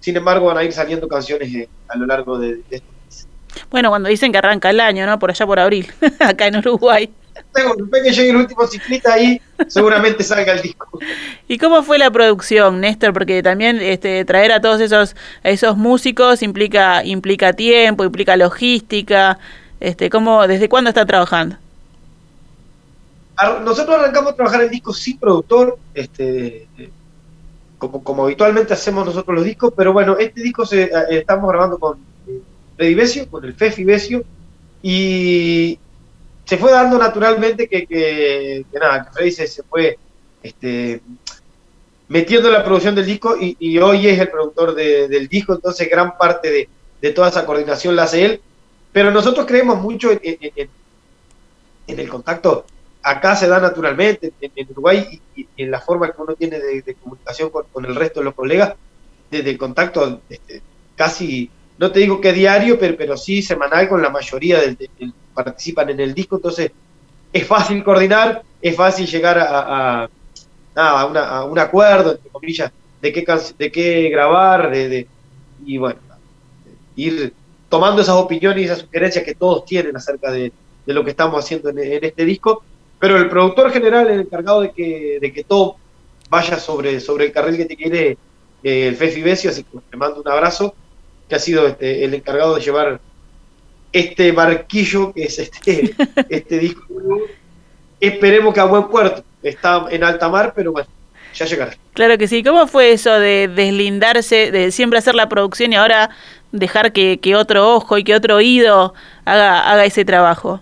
sin 0.00 0.16
embargo, 0.16 0.46
van 0.46 0.58
a 0.58 0.64
ir 0.64 0.72
saliendo 0.72 1.08
canciones 1.08 1.52
eh, 1.54 1.68
a 1.88 1.96
lo 1.96 2.06
largo 2.06 2.38
de, 2.38 2.56
de 2.56 2.76
estos 2.76 2.94
meses. 3.04 3.28
Bueno, 3.70 3.90
cuando 3.90 4.08
dicen 4.08 4.32
que 4.32 4.38
arranca 4.38 4.70
el 4.70 4.80
año, 4.80 5.06
¿no? 5.06 5.18
Por 5.18 5.30
allá 5.30 5.46
por 5.46 5.58
abril, 5.58 5.90
acá 6.20 6.46
en 6.46 6.56
Uruguay. 6.56 7.10
Tengo 7.52 7.74
que 7.90 8.10
llegue 8.10 8.30
el 8.30 8.36
último 8.36 8.66
ciclista 8.66 9.14
ahí, 9.14 9.40
seguramente 9.68 10.22
salga 10.22 10.52
el 10.52 10.62
disco. 10.62 10.98
¿Y 11.46 11.58
cómo 11.58 11.82
fue 11.82 11.98
la 11.98 12.10
producción, 12.10 12.80
Néstor? 12.80 13.12
Porque 13.12 13.42
también 13.42 13.80
este, 13.80 14.24
traer 14.24 14.52
a 14.52 14.60
todos 14.60 14.80
esos, 14.80 15.16
esos 15.42 15.76
músicos 15.76 16.42
implica, 16.42 17.04
implica 17.04 17.52
tiempo, 17.52 18.04
implica 18.04 18.36
logística. 18.36 19.38
Este, 19.80 20.10
¿cómo, 20.10 20.46
¿Desde 20.46 20.68
cuándo 20.68 20.90
está 20.90 21.06
trabajando? 21.06 21.56
Nosotros 23.64 23.96
arrancamos 23.96 24.32
a 24.32 24.36
trabajar 24.36 24.62
el 24.62 24.70
disco 24.70 24.92
sin 24.92 25.16
productor, 25.18 25.78
este, 25.94 26.66
como, 27.78 28.02
como 28.02 28.24
habitualmente 28.24 28.74
hacemos 28.74 29.06
nosotros 29.06 29.36
los 29.36 29.44
discos, 29.44 29.72
pero 29.76 29.92
bueno, 29.92 30.16
este 30.18 30.42
disco 30.42 30.66
se, 30.66 30.84
eh, 30.84 30.90
estamos 31.10 31.48
grabando 31.50 31.78
con 31.78 31.98
eh, 32.26 32.40
Freddy 32.76 32.94
Besio, 32.94 33.30
con 33.30 33.44
el 33.44 33.54
Fefi 33.54 33.84
Besio, 33.84 34.24
y 34.82 35.78
se 36.44 36.56
fue 36.56 36.72
dando 36.72 36.98
naturalmente 36.98 37.68
que, 37.68 37.86
que, 37.86 38.64
nada, 38.78 39.04
que 39.04 39.12
Freddy 39.12 39.30
se, 39.30 39.62
fue 39.62 39.98
este, 40.42 41.00
metiendo 42.08 42.48
en 42.48 42.54
la 42.54 42.64
producción 42.64 42.94
del 42.94 43.06
disco 43.06 43.36
y, 43.38 43.78
hoy 43.78 44.08
es 44.08 44.18
el 44.18 44.28
productor 44.28 44.74
del 44.74 45.28
disco, 45.28 45.54
entonces 45.54 45.88
gran 45.88 46.16
parte 46.18 46.50
de, 46.50 46.68
de, 47.00 47.10
toda 47.12 47.28
esa 47.28 47.46
coordinación 47.46 47.94
la 47.96 48.04
hace 48.04 48.24
él, 48.24 48.40
pero 48.92 49.10
nosotros 49.10 49.46
creemos 49.46 49.80
mucho 49.80 50.10
en 50.10 50.68
el 51.86 52.08
contacto 52.08 52.64
acá 53.02 53.36
se 53.36 53.48
da 53.48 53.60
naturalmente 53.60 54.32
en, 54.40 54.68
Uruguay 54.70 55.20
y, 55.36 55.46
en 55.56 55.70
la 55.70 55.80
forma 55.80 56.10
que 56.10 56.20
uno 56.20 56.34
tiene 56.34 56.58
de, 56.58 56.94
comunicación 56.94 57.50
con, 57.50 57.84
el 57.84 57.94
resto 57.94 58.20
de 58.20 58.24
los 58.24 58.34
colegas, 58.34 58.74
desde 59.30 59.50
el 59.50 59.58
contacto 59.58 60.22
este, 60.28 60.62
casi, 60.96 61.50
no 61.78 61.90
te 61.92 62.00
digo 62.00 62.20
que 62.20 62.32
diario, 62.32 62.78
pero, 62.78 62.96
pero 62.96 63.16
sí 63.16 63.42
semanal 63.42 63.88
con 63.88 64.02
la 64.02 64.10
mayoría 64.10 64.60
del, 64.60 64.76
que 64.76 64.90
participan 65.34 65.90
en 65.90 66.00
el 66.00 66.14
disco, 66.14 66.36
entonces 66.36 66.72
es 67.32 67.46
fácil 67.46 67.84
coordinar, 67.84 68.42
es 68.60 68.74
fácil 68.74 69.06
llegar 69.06 69.38
a, 69.38 70.08
a, 70.74 71.44
un 71.44 71.58
acuerdo, 71.58 72.12
entre 72.12 72.30
comillas, 72.30 72.72
de 73.00 73.12
qué, 73.12 73.24
de 73.58 73.72
qué 73.72 74.08
grabar, 74.10 74.70
de, 74.70 75.06
y 75.64 75.78
bueno, 75.78 76.00
ir 76.96 77.32
tomando 77.68 78.02
esas 78.02 78.16
opiniones 78.16 78.62
y 78.62 78.64
esas 78.64 78.80
sugerencias 78.80 79.24
que 79.24 79.34
todos 79.34 79.64
tienen 79.64 79.96
acerca 79.96 80.30
de, 80.30 80.52
lo 80.86 81.04
que 81.04 81.10
estamos 81.10 81.44
haciendo 81.44 81.68
en, 81.68 82.02
este 82.02 82.24
disco 82.24 82.64
pero 82.98 83.16
el 83.16 83.28
productor 83.28 83.70
general, 83.70 84.08
el 84.08 84.20
encargado 84.20 84.62
de 84.62 84.72
que, 84.72 85.18
de 85.20 85.32
que 85.32 85.44
todo 85.44 85.76
vaya 86.28 86.58
sobre, 86.58 87.00
sobre 87.00 87.26
el 87.26 87.32
carril 87.32 87.56
que 87.56 87.64
te 87.64 87.76
quiere 87.76 88.18
eh, 88.62 88.88
el 88.88 88.96
Fefi 88.96 89.22
Besio, 89.22 89.50
así 89.50 89.64
que 89.64 89.78
te 89.90 89.96
mando 89.96 90.20
un 90.20 90.28
abrazo, 90.28 90.74
que 91.28 91.34
ha 91.34 91.38
sido 91.38 91.66
este, 91.66 92.04
el 92.04 92.14
encargado 92.14 92.56
de 92.56 92.60
llevar 92.60 93.00
este 93.92 94.32
barquillo 94.32 95.12
que 95.12 95.24
es 95.24 95.38
este, 95.38 95.94
este 96.28 96.58
disco. 96.58 96.84
Esperemos 98.00 98.54
que 98.54 98.60
a 98.60 98.64
buen 98.64 98.88
puerto. 98.88 99.24
Está 99.42 99.86
en 99.90 100.02
alta 100.02 100.28
mar, 100.28 100.52
pero 100.54 100.72
bueno, 100.72 100.88
ya 101.34 101.46
llegará. 101.46 101.76
Claro 101.92 102.18
que 102.18 102.28
sí. 102.28 102.42
¿Cómo 102.42 102.66
fue 102.66 102.92
eso 102.92 103.18
de 103.18 103.48
deslindarse, 103.48 104.50
de 104.50 104.70
siempre 104.72 104.98
hacer 104.98 105.14
la 105.14 105.28
producción 105.28 105.72
y 105.72 105.76
ahora 105.76 106.10
dejar 106.52 106.92
que, 106.92 107.18
que 107.20 107.36
otro 107.36 107.74
ojo 107.74 107.98
y 107.98 108.04
que 108.04 108.14
otro 108.14 108.36
oído 108.36 108.94
haga, 109.24 109.70
haga 109.70 109.84
ese 109.84 110.04
trabajo? 110.04 110.60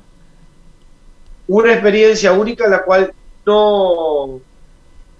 Una 1.48 1.72
experiencia 1.72 2.32
única 2.32 2.64
en 2.64 2.70
la 2.70 2.82
cual 2.82 3.12
no, 3.44 4.40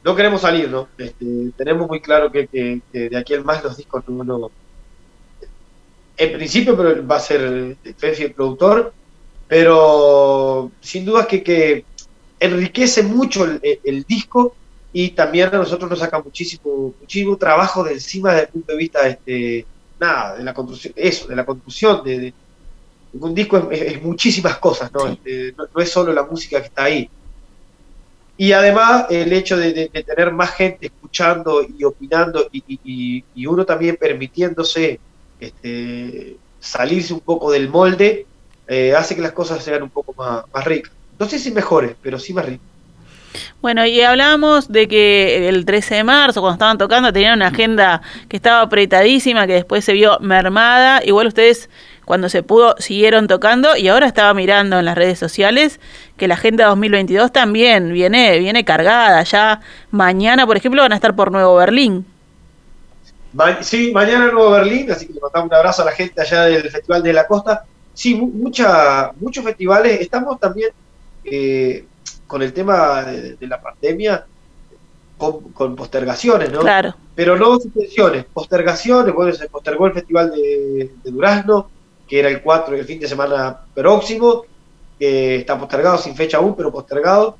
no 0.05 0.17
queremos 0.17 0.41
salir, 0.41 0.69
¿no? 0.69 0.89
Este, 0.99 1.53
tenemos 1.57 1.89
muy 1.89 2.01
claro 2.01 2.31
que, 2.31 2.49
de 2.93 3.17
aquí 3.17 3.35
al 3.35 3.45
más 3.45 3.63
los 3.63 3.77
discos 3.77 4.05
no, 4.09 4.51
en 6.19 6.33
principio 6.33 6.77
pero 6.77 7.07
va 7.07 7.17
a 7.17 7.21
ser 7.21 7.77
Fefi 7.97 8.25
el 8.25 8.33
productor, 8.33 8.93
pero 9.47 10.71
sin 10.81 11.05
duda 11.05 11.27
que, 11.27 11.43
que 11.43 11.85
enriquece 12.41 13.03
mucho 13.03 13.45
el, 13.63 14.05
disco 14.05 14.55
y 14.93 15.11
también 15.11 15.49
a 15.49 15.59
nosotros 15.59 15.91
nos 15.91 15.99
saca 15.99 16.23
muchísimo, 16.23 16.95
muchísimo 17.01 17.37
trabajo 17.37 17.85
de 17.85 17.95
encima 17.95 18.31
desde 18.33 18.47
el 18.47 18.49
punto 18.49 18.73
de 18.73 18.79
vista 18.79 19.09
este, 19.09 19.67
nada, 20.01 20.37
de 20.37 20.45
la 20.45 20.55
construcción, 20.55 20.95
eso, 20.97 21.29
de 21.29 21.37
la 21.37 21.45
construcción, 21.45 22.03
de 22.05 22.33
un 23.21 23.35
disco 23.35 23.71
es, 23.71 24.03
muchísimas 24.03 24.59
cosas, 24.59 24.91
este, 25.11 25.55
¿no? 25.57 25.65
¿no? 25.75 25.81
es 25.81 25.91
solo 25.91 26.13
la 26.13 26.25
música 26.25 26.61
que 26.61 26.67
está 26.67 26.85
ahí. 26.85 27.09
Y 28.39 28.53
además 28.53 29.07
el 29.09 29.33
hecho 29.33 29.57
de, 29.57 29.89
tener 29.89 30.33
más 30.33 30.51
gente 30.51 30.87
escuchando 30.87 31.63
y 31.63 31.85
opinando 31.85 32.49
y, 32.53 33.25
uno 33.47 33.65
también 33.65 33.97
permitiéndose 33.97 35.01
este, 35.41 36.37
salirse 36.61 37.15
un 37.15 37.21
poco 37.21 37.51
del 37.51 37.69
molde, 37.69 38.27
eh, 38.69 38.95
hace 38.95 39.15
que 39.15 39.23
las 39.23 39.33
cosas 39.33 39.63
sean 39.63 39.83
un 39.83 39.91
poco 39.91 40.13
más, 40.15 40.45
más 40.53 40.65
ricas. 40.65 40.93
No 41.19 41.27
sé 41.27 41.39
si 41.39 41.51
mejores, 41.51 41.97
pero 42.03 42.19
sí 42.19 42.35
más 42.35 42.45
ricas. 42.45 42.77
Bueno, 43.61 43.85
y 43.87 44.01
hablábamos 44.01 44.71
de 44.71 44.89
que 44.89 45.49
el 45.49 45.65
13 45.65 45.97
de 45.97 46.05
marzo, 46.05 46.41
cuando 46.41 46.55
estaban 46.55 46.79
tocando, 46.79 47.13
tenían 47.13 47.35
una 47.35 47.49
agenda 47.49 48.03
que 48.29 48.37
estaba 48.37 48.63
apretadísima, 48.63 49.47
que 49.47 49.55
después 49.55 49.85
se 49.85 49.93
vio 49.93 50.19
mermada. 50.21 51.03
Igual 51.05 51.27
ustedes 51.29 51.69
cuando 52.07 52.31
se 52.31 52.43
pudo 52.43 52.77
siguieron 52.79 53.27
tocando 53.27 53.77
y 53.77 53.89
ahora 53.89 54.07
estaba 54.07 54.33
mirando 54.33 54.79
en 54.79 54.85
las 54.85 54.95
redes 54.97 55.19
sociales 55.19 55.81
que 56.17 56.29
la 56.29 56.35
agenda 56.35 56.67
2022 56.67 57.33
también 57.33 57.93
viene, 57.93 58.39
viene 58.39 58.65
cargada. 58.65 59.23
Ya 59.25 59.61
mañana, 59.91 60.47
por 60.47 60.57
ejemplo, 60.57 60.81
van 60.81 60.93
a 60.93 60.95
estar 60.95 61.15
por 61.15 61.31
Nuevo 61.31 61.57
Berlín. 61.57 62.07
sí, 63.61 63.91
mañana 63.93 64.31
Nuevo 64.31 64.53
Berlín, 64.53 64.91
así 64.91 65.09
que 65.09 65.15
le 65.15 65.21
mandamos 65.21 65.51
un 65.51 65.55
abrazo 65.55 65.83
a 65.83 65.87
la 65.87 65.93
gente 65.93 66.23
allá 66.23 66.45
del 66.45 66.71
Festival 66.71 67.03
de 67.03 67.13
la 67.13 67.27
Costa. 67.27 67.65
Sí, 67.93 68.15
mucha, 68.15 69.11
muchos 69.19 69.45
festivales. 69.45 70.01
Estamos 70.01 70.39
también 70.39 70.71
eh, 71.25 71.85
con 72.29 72.41
el 72.41 72.53
tema 72.53 73.03
de, 73.03 73.37
la 73.49 73.61
pandemia 73.61 74.27
con, 75.19 75.75
postergaciones, 75.75 76.53
¿no? 76.53 76.61
Claro. 76.61 76.95
Pero 77.17 77.37
no 77.37 77.59
suspensiones, 77.59 78.27
postergaciones. 78.27 79.13
Bueno, 79.13 79.33
se 79.33 79.49
postergó 79.49 79.87
el 79.87 79.95
Festival 79.95 80.31
de, 80.31 80.91
Durazno, 81.05 81.71
que 82.07 82.19
era 82.19 82.29
el 82.29 82.43
4 82.43 82.77
y 82.77 82.81
el 82.81 82.87
fin 82.87 83.01
de 83.01 83.09
semana 83.09 83.61
próximo, 83.75 84.45
que 84.99 85.37
está 85.37 85.59
postergado, 85.59 85.99
sin 85.99 86.15
fecha 86.15 86.39
aún, 86.39 86.55
pero 86.57 86.73
postergado. 86.73 87.37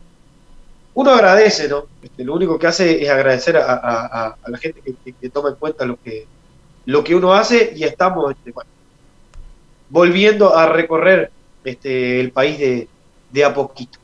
Uno 0.95 1.11
agradece, 1.11 1.69
¿no? 1.69 1.85
Este, 2.03 2.25
lo 2.25 2.35
único 2.35 2.59
que 2.59 2.67
hace 2.67 3.03
es 3.03 3.09
agradecer 3.09 3.57
a, 3.59 4.37
la 4.47 4.59
gente 4.59 4.81
que, 5.21 5.31
toma 5.31 5.51
en 5.51 5.57
cuenta 5.57 5.85
lo 5.85 5.99
que, 6.03 6.27
lo 6.87 7.05
que 7.05 7.15
uno 7.15 7.35
hace 7.35 7.73
y 7.77 7.85
estamos 7.85 8.33
este, 8.33 8.53
volviendo 9.91 10.57
a 10.57 10.67
recorrer 10.67 11.31
este, 11.65 12.21
el 12.21 12.33
país 12.33 12.59
de, 12.59 12.89
de 13.31 13.45
a 13.45 13.53
poquito. 13.53 13.99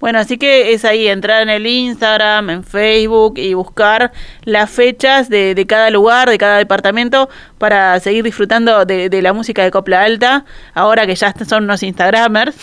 Bueno, 0.00 0.18
así 0.18 0.38
que 0.38 0.72
es 0.72 0.84
ahí 0.84 1.08
entrar 1.08 1.42
en 1.42 1.50
el 1.50 1.66
Instagram, 1.66 2.50
en 2.50 2.64
Facebook 2.64 3.38
y 3.38 3.54
buscar 3.54 4.12
las 4.44 4.70
fechas 4.70 5.28
de, 5.28 5.54
de 5.54 5.66
cada 5.66 5.90
lugar, 5.90 6.28
de 6.30 6.38
cada 6.38 6.58
departamento, 6.58 7.28
para 7.58 7.98
seguir 8.00 8.24
disfrutando 8.24 8.84
de, 8.84 9.22
la 9.22 9.32
música 9.32 9.64
de 9.64 9.70
Copla 9.70 10.02
Alta, 10.02 10.44
ahora 10.74 11.06
que 11.06 11.14
ya 11.14 11.34
son 11.46 11.64
unos 11.64 11.82
Instagramers, 11.82 12.56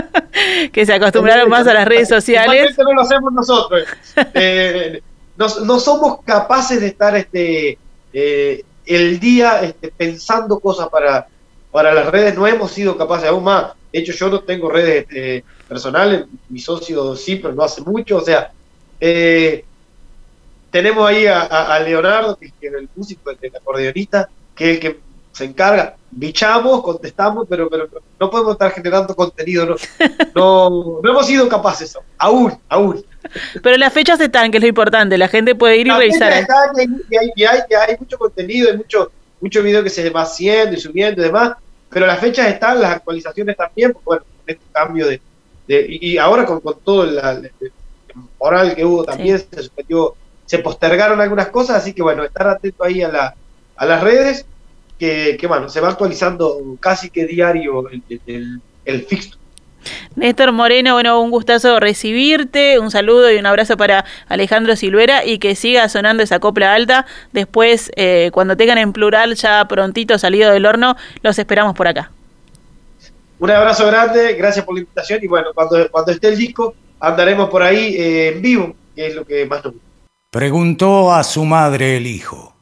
que 0.72 0.86
se 0.86 0.94
acostumbraron 0.94 1.48
más 1.48 1.66
a 1.66 1.74
las 1.74 1.86
redes 1.86 2.08
sociales. 2.08 2.76
no 2.78 2.92
lo 2.92 3.02
hacemos 3.02 3.32
nosotros. 3.32 3.84
Eh, 4.34 5.02
no, 5.36 5.80
somos 5.80 6.22
capaces 6.24 6.80
de 6.80 6.88
estar 6.88 7.16
este 7.16 7.78
eh, 8.12 8.64
el 8.86 9.18
día 9.18 9.62
este, 9.62 9.88
pensando 9.88 10.60
cosas 10.60 10.88
para, 10.88 11.26
para 11.70 11.94
las 11.94 12.06
redes, 12.06 12.36
no 12.36 12.46
hemos 12.46 12.70
sido 12.72 12.96
capaces, 12.96 13.28
aún 13.28 13.44
más. 13.44 13.72
De 13.92 14.00
hecho, 14.00 14.12
yo 14.12 14.28
no 14.28 14.40
tengo 14.40 14.70
redes 14.70 15.06
este, 15.08 15.44
personal, 15.72 16.28
mi 16.50 16.60
socio 16.60 17.16
sí, 17.16 17.36
pero 17.36 17.54
no 17.54 17.62
hace 17.62 17.80
mucho, 17.80 18.18
o 18.18 18.20
sea, 18.20 18.52
eh, 19.00 19.64
tenemos 20.70 21.08
ahí 21.08 21.24
a, 21.26 21.78
Leonardo, 21.80 22.36
que, 22.36 22.46
es 22.46 22.52
el 22.74 22.88
músico, 22.94 23.30
el, 23.30 23.56
acordeonista, 23.56 24.28
que 24.54 24.70
es 24.70 24.74
el 24.76 24.80
que 24.80 25.00
se 25.32 25.44
encarga, 25.46 25.96
bichamos, 26.10 26.82
contestamos, 26.82 27.46
pero, 27.48 27.70
pero 27.70 27.88
no 28.20 28.30
podemos 28.30 28.52
estar 28.52 28.70
generando 28.72 29.16
contenido, 29.16 29.64
no, 29.64 29.76
no, 31.02 31.10
hemos 31.10 31.26
sido 31.26 31.48
capaces, 31.48 31.96
aún, 32.18 32.52
aún. 32.68 33.02
Pero 33.62 33.78
las 33.78 33.94
fechas 33.94 34.20
están, 34.20 34.50
que 34.50 34.58
es 34.58 34.62
lo 34.62 34.68
importante, 34.68 35.16
la 35.16 35.28
gente 35.28 35.54
puede 35.54 35.78
ir 35.78 35.86
y 35.86 35.90
revisar. 35.90 36.46
y 37.10 37.16
hay, 37.16 37.32
hay, 37.46 37.60
hay, 37.88 37.96
mucho 37.98 38.18
contenido, 38.18 38.70
hay 38.70 38.76
mucho, 38.76 39.10
mucho 39.40 39.62
video 39.62 39.82
que 39.82 39.88
se 39.88 40.10
va 40.10 40.22
haciendo 40.22 40.76
y 40.76 40.80
subiendo 40.80 41.22
y 41.22 41.24
demás, 41.24 41.54
pero 41.88 42.04
las 42.04 42.18
fechas 42.20 42.48
están, 42.48 42.78
las 42.78 42.96
actualizaciones 42.96 43.56
también, 43.56 43.94
porque 43.94 44.04
bueno, 44.04 44.22
este 44.46 44.62
cambio 44.72 45.06
de, 45.06 45.20
y, 45.88 46.18
ahora 46.18 46.44
con, 46.44 46.60
todo 46.84 47.04
el, 47.04 47.50
moral 48.38 48.74
que 48.74 48.84
hubo 48.84 49.04
también 49.04 49.38
se 49.38 49.62
suspendió, 49.62 50.14
se 50.44 50.58
postergaron 50.58 51.20
algunas 51.20 51.48
cosas, 51.48 51.76
así 51.76 51.92
que 51.92 52.02
bueno, 52.02 52.24
estar 52.24 52.48
atento 52.48 52.84
ahí 52.84 53.02
a, 53.02 53.08
la, 53.08 53.34
a 53.76 53.86
las 53.86 54.02
redes, 54.02 54.46
que, 54.98 55.36
bueno, 55.48 55.68
se 55.68 55.80
va 55.80 55.88
actualizando 55.88 56.58
casi 56.78 57.10
que 57.10 57.26
diario 57.26 57.88
el, 57.88 58.02
el, 58.26 58.60
el 58.84 59.06
Néstor 60.14 60.52
Moreno, 60.52 60.94
bueno, 60.94 61.20
un 61.20 61.30
gustazo 61.30 61.80
recibirte, 61.80 62.78
un 62.78 62.90
saludo 62.90 63.32
y 63.32 63.36
un 63.36 63.46
abrazo 63.46 63.76
para 63.76 64.04
Alejandro 64.28 64.76
Silvera 64.76 65.24
y 65.24 65.38
que 65.38 65.54
siga 65.54 65.88
sonando 65.88 66.22
esa 66.22 66.38
copla 66.38 66.74
alta. 66.74 67.06
Después, 67.32 67.90
eh, 67.96 68.30
cuando 68.32 68.56
tengan 68.56 68.78
en 68.78 68.92
plural 68.92 69.34
ya 69.34 69.66
prontito 69.66 70.18
salido 70.18 70.52
del 70.52 70.66
horno, 70.66 70.96
los 71.22 71.38
esperamos 71.38 71.74
por 71.74 71.88
acá. 71.88 72.12
Un 73.42 73.50
abrazo 73.50 73.88
grande, 73.88 74.34
gracias 74.34 74.64
por 74.64 74.76
la 74.76 74.82
invitación 74.82 75.18
y 75.20 75.26
bueno, 75.26 75.48
cuando, 75.52 75.90
cuando 75.90 76.12
esté 76.12 76.28
el 76.28 76.38
disco 76.38 76.76
andaremos 77.00 77.50
por 77.50 77.60
ahí 77.60 77.96
eh, 77.96 78.28
en 78.28 78.40
vivo, 78.40 78.76
que 78.94 79.08
es 79.08 79.16
lo 79.16 79.26
que 79.26 79.44
más 79.46 79.64
nos 79.64 79.72
gusta. 79.72 79.88
Preguntó 80.30 81.12
a 81.12 81.24
su 81.24 81.44
madre 81.44 81.96
el 81.96 82.06
hijo, 82.06 82.54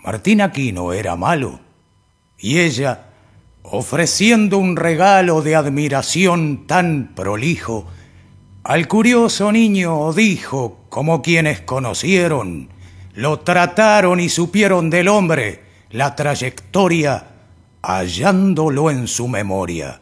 ¿Martín 0.00 0.42
Aquino 0.42 0.92
era 0.92 1.16
malo? 1.16 1.58
Y 2.38 2.58
ella, 2.60 3.06
ofreciendo 3.62 4.58
un 4.58 4.76
regalo 4.76 5.40
de 5.40 5.56
admiración 5.56 6.66
tan 6.66 7.14
prolijo, 7.14 7.86
al 8.62 8.86
curioso 8.86 9.52
niño 9.52 10.12
dijo, 10.12 10.84
como 10.90 11.22
quienes 11.22 11.62
conocieron, 11.62 12.68
lo 13.14 13.40
trataron 13.40 14.20
y 14.20 14.28
supieron 14.28 14.90
del 14.90 15.08
hombre 15.08 15.62
la 15.88 16.14
trayectoria 16.14 17.28
hallándolo 17.84 18.90
en 18.90 19.06
su 19.06 19.28
memoria. 19.28 20.00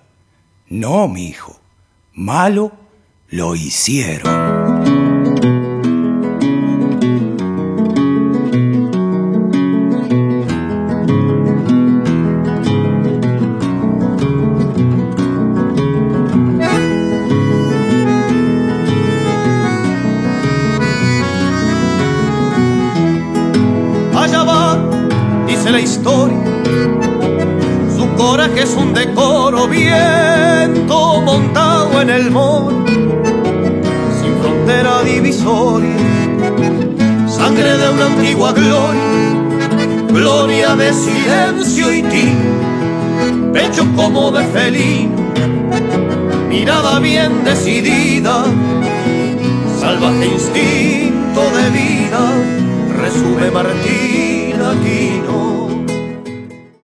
No, 0.68 1.08
mi 1.08 1.26
hijo, 1.26 1.60
malo 2.12 2.72
lo 3.28 3.54
hicieron. 3.54 4.61
Como 43.96 44.30
de 44.30 44.44
felino, 44.44 45.16
mirada 46.48 46.98
bien 47.00 47.44
decidida, 47.44 48.44
salvaje 49.80 50.26
instinto 50.26 51.40
de 51.56 51.70
vida, 51.70 52.22
resume 53.00 53.50
Martín 53.50 54.60
Aquino. 54.60 55.71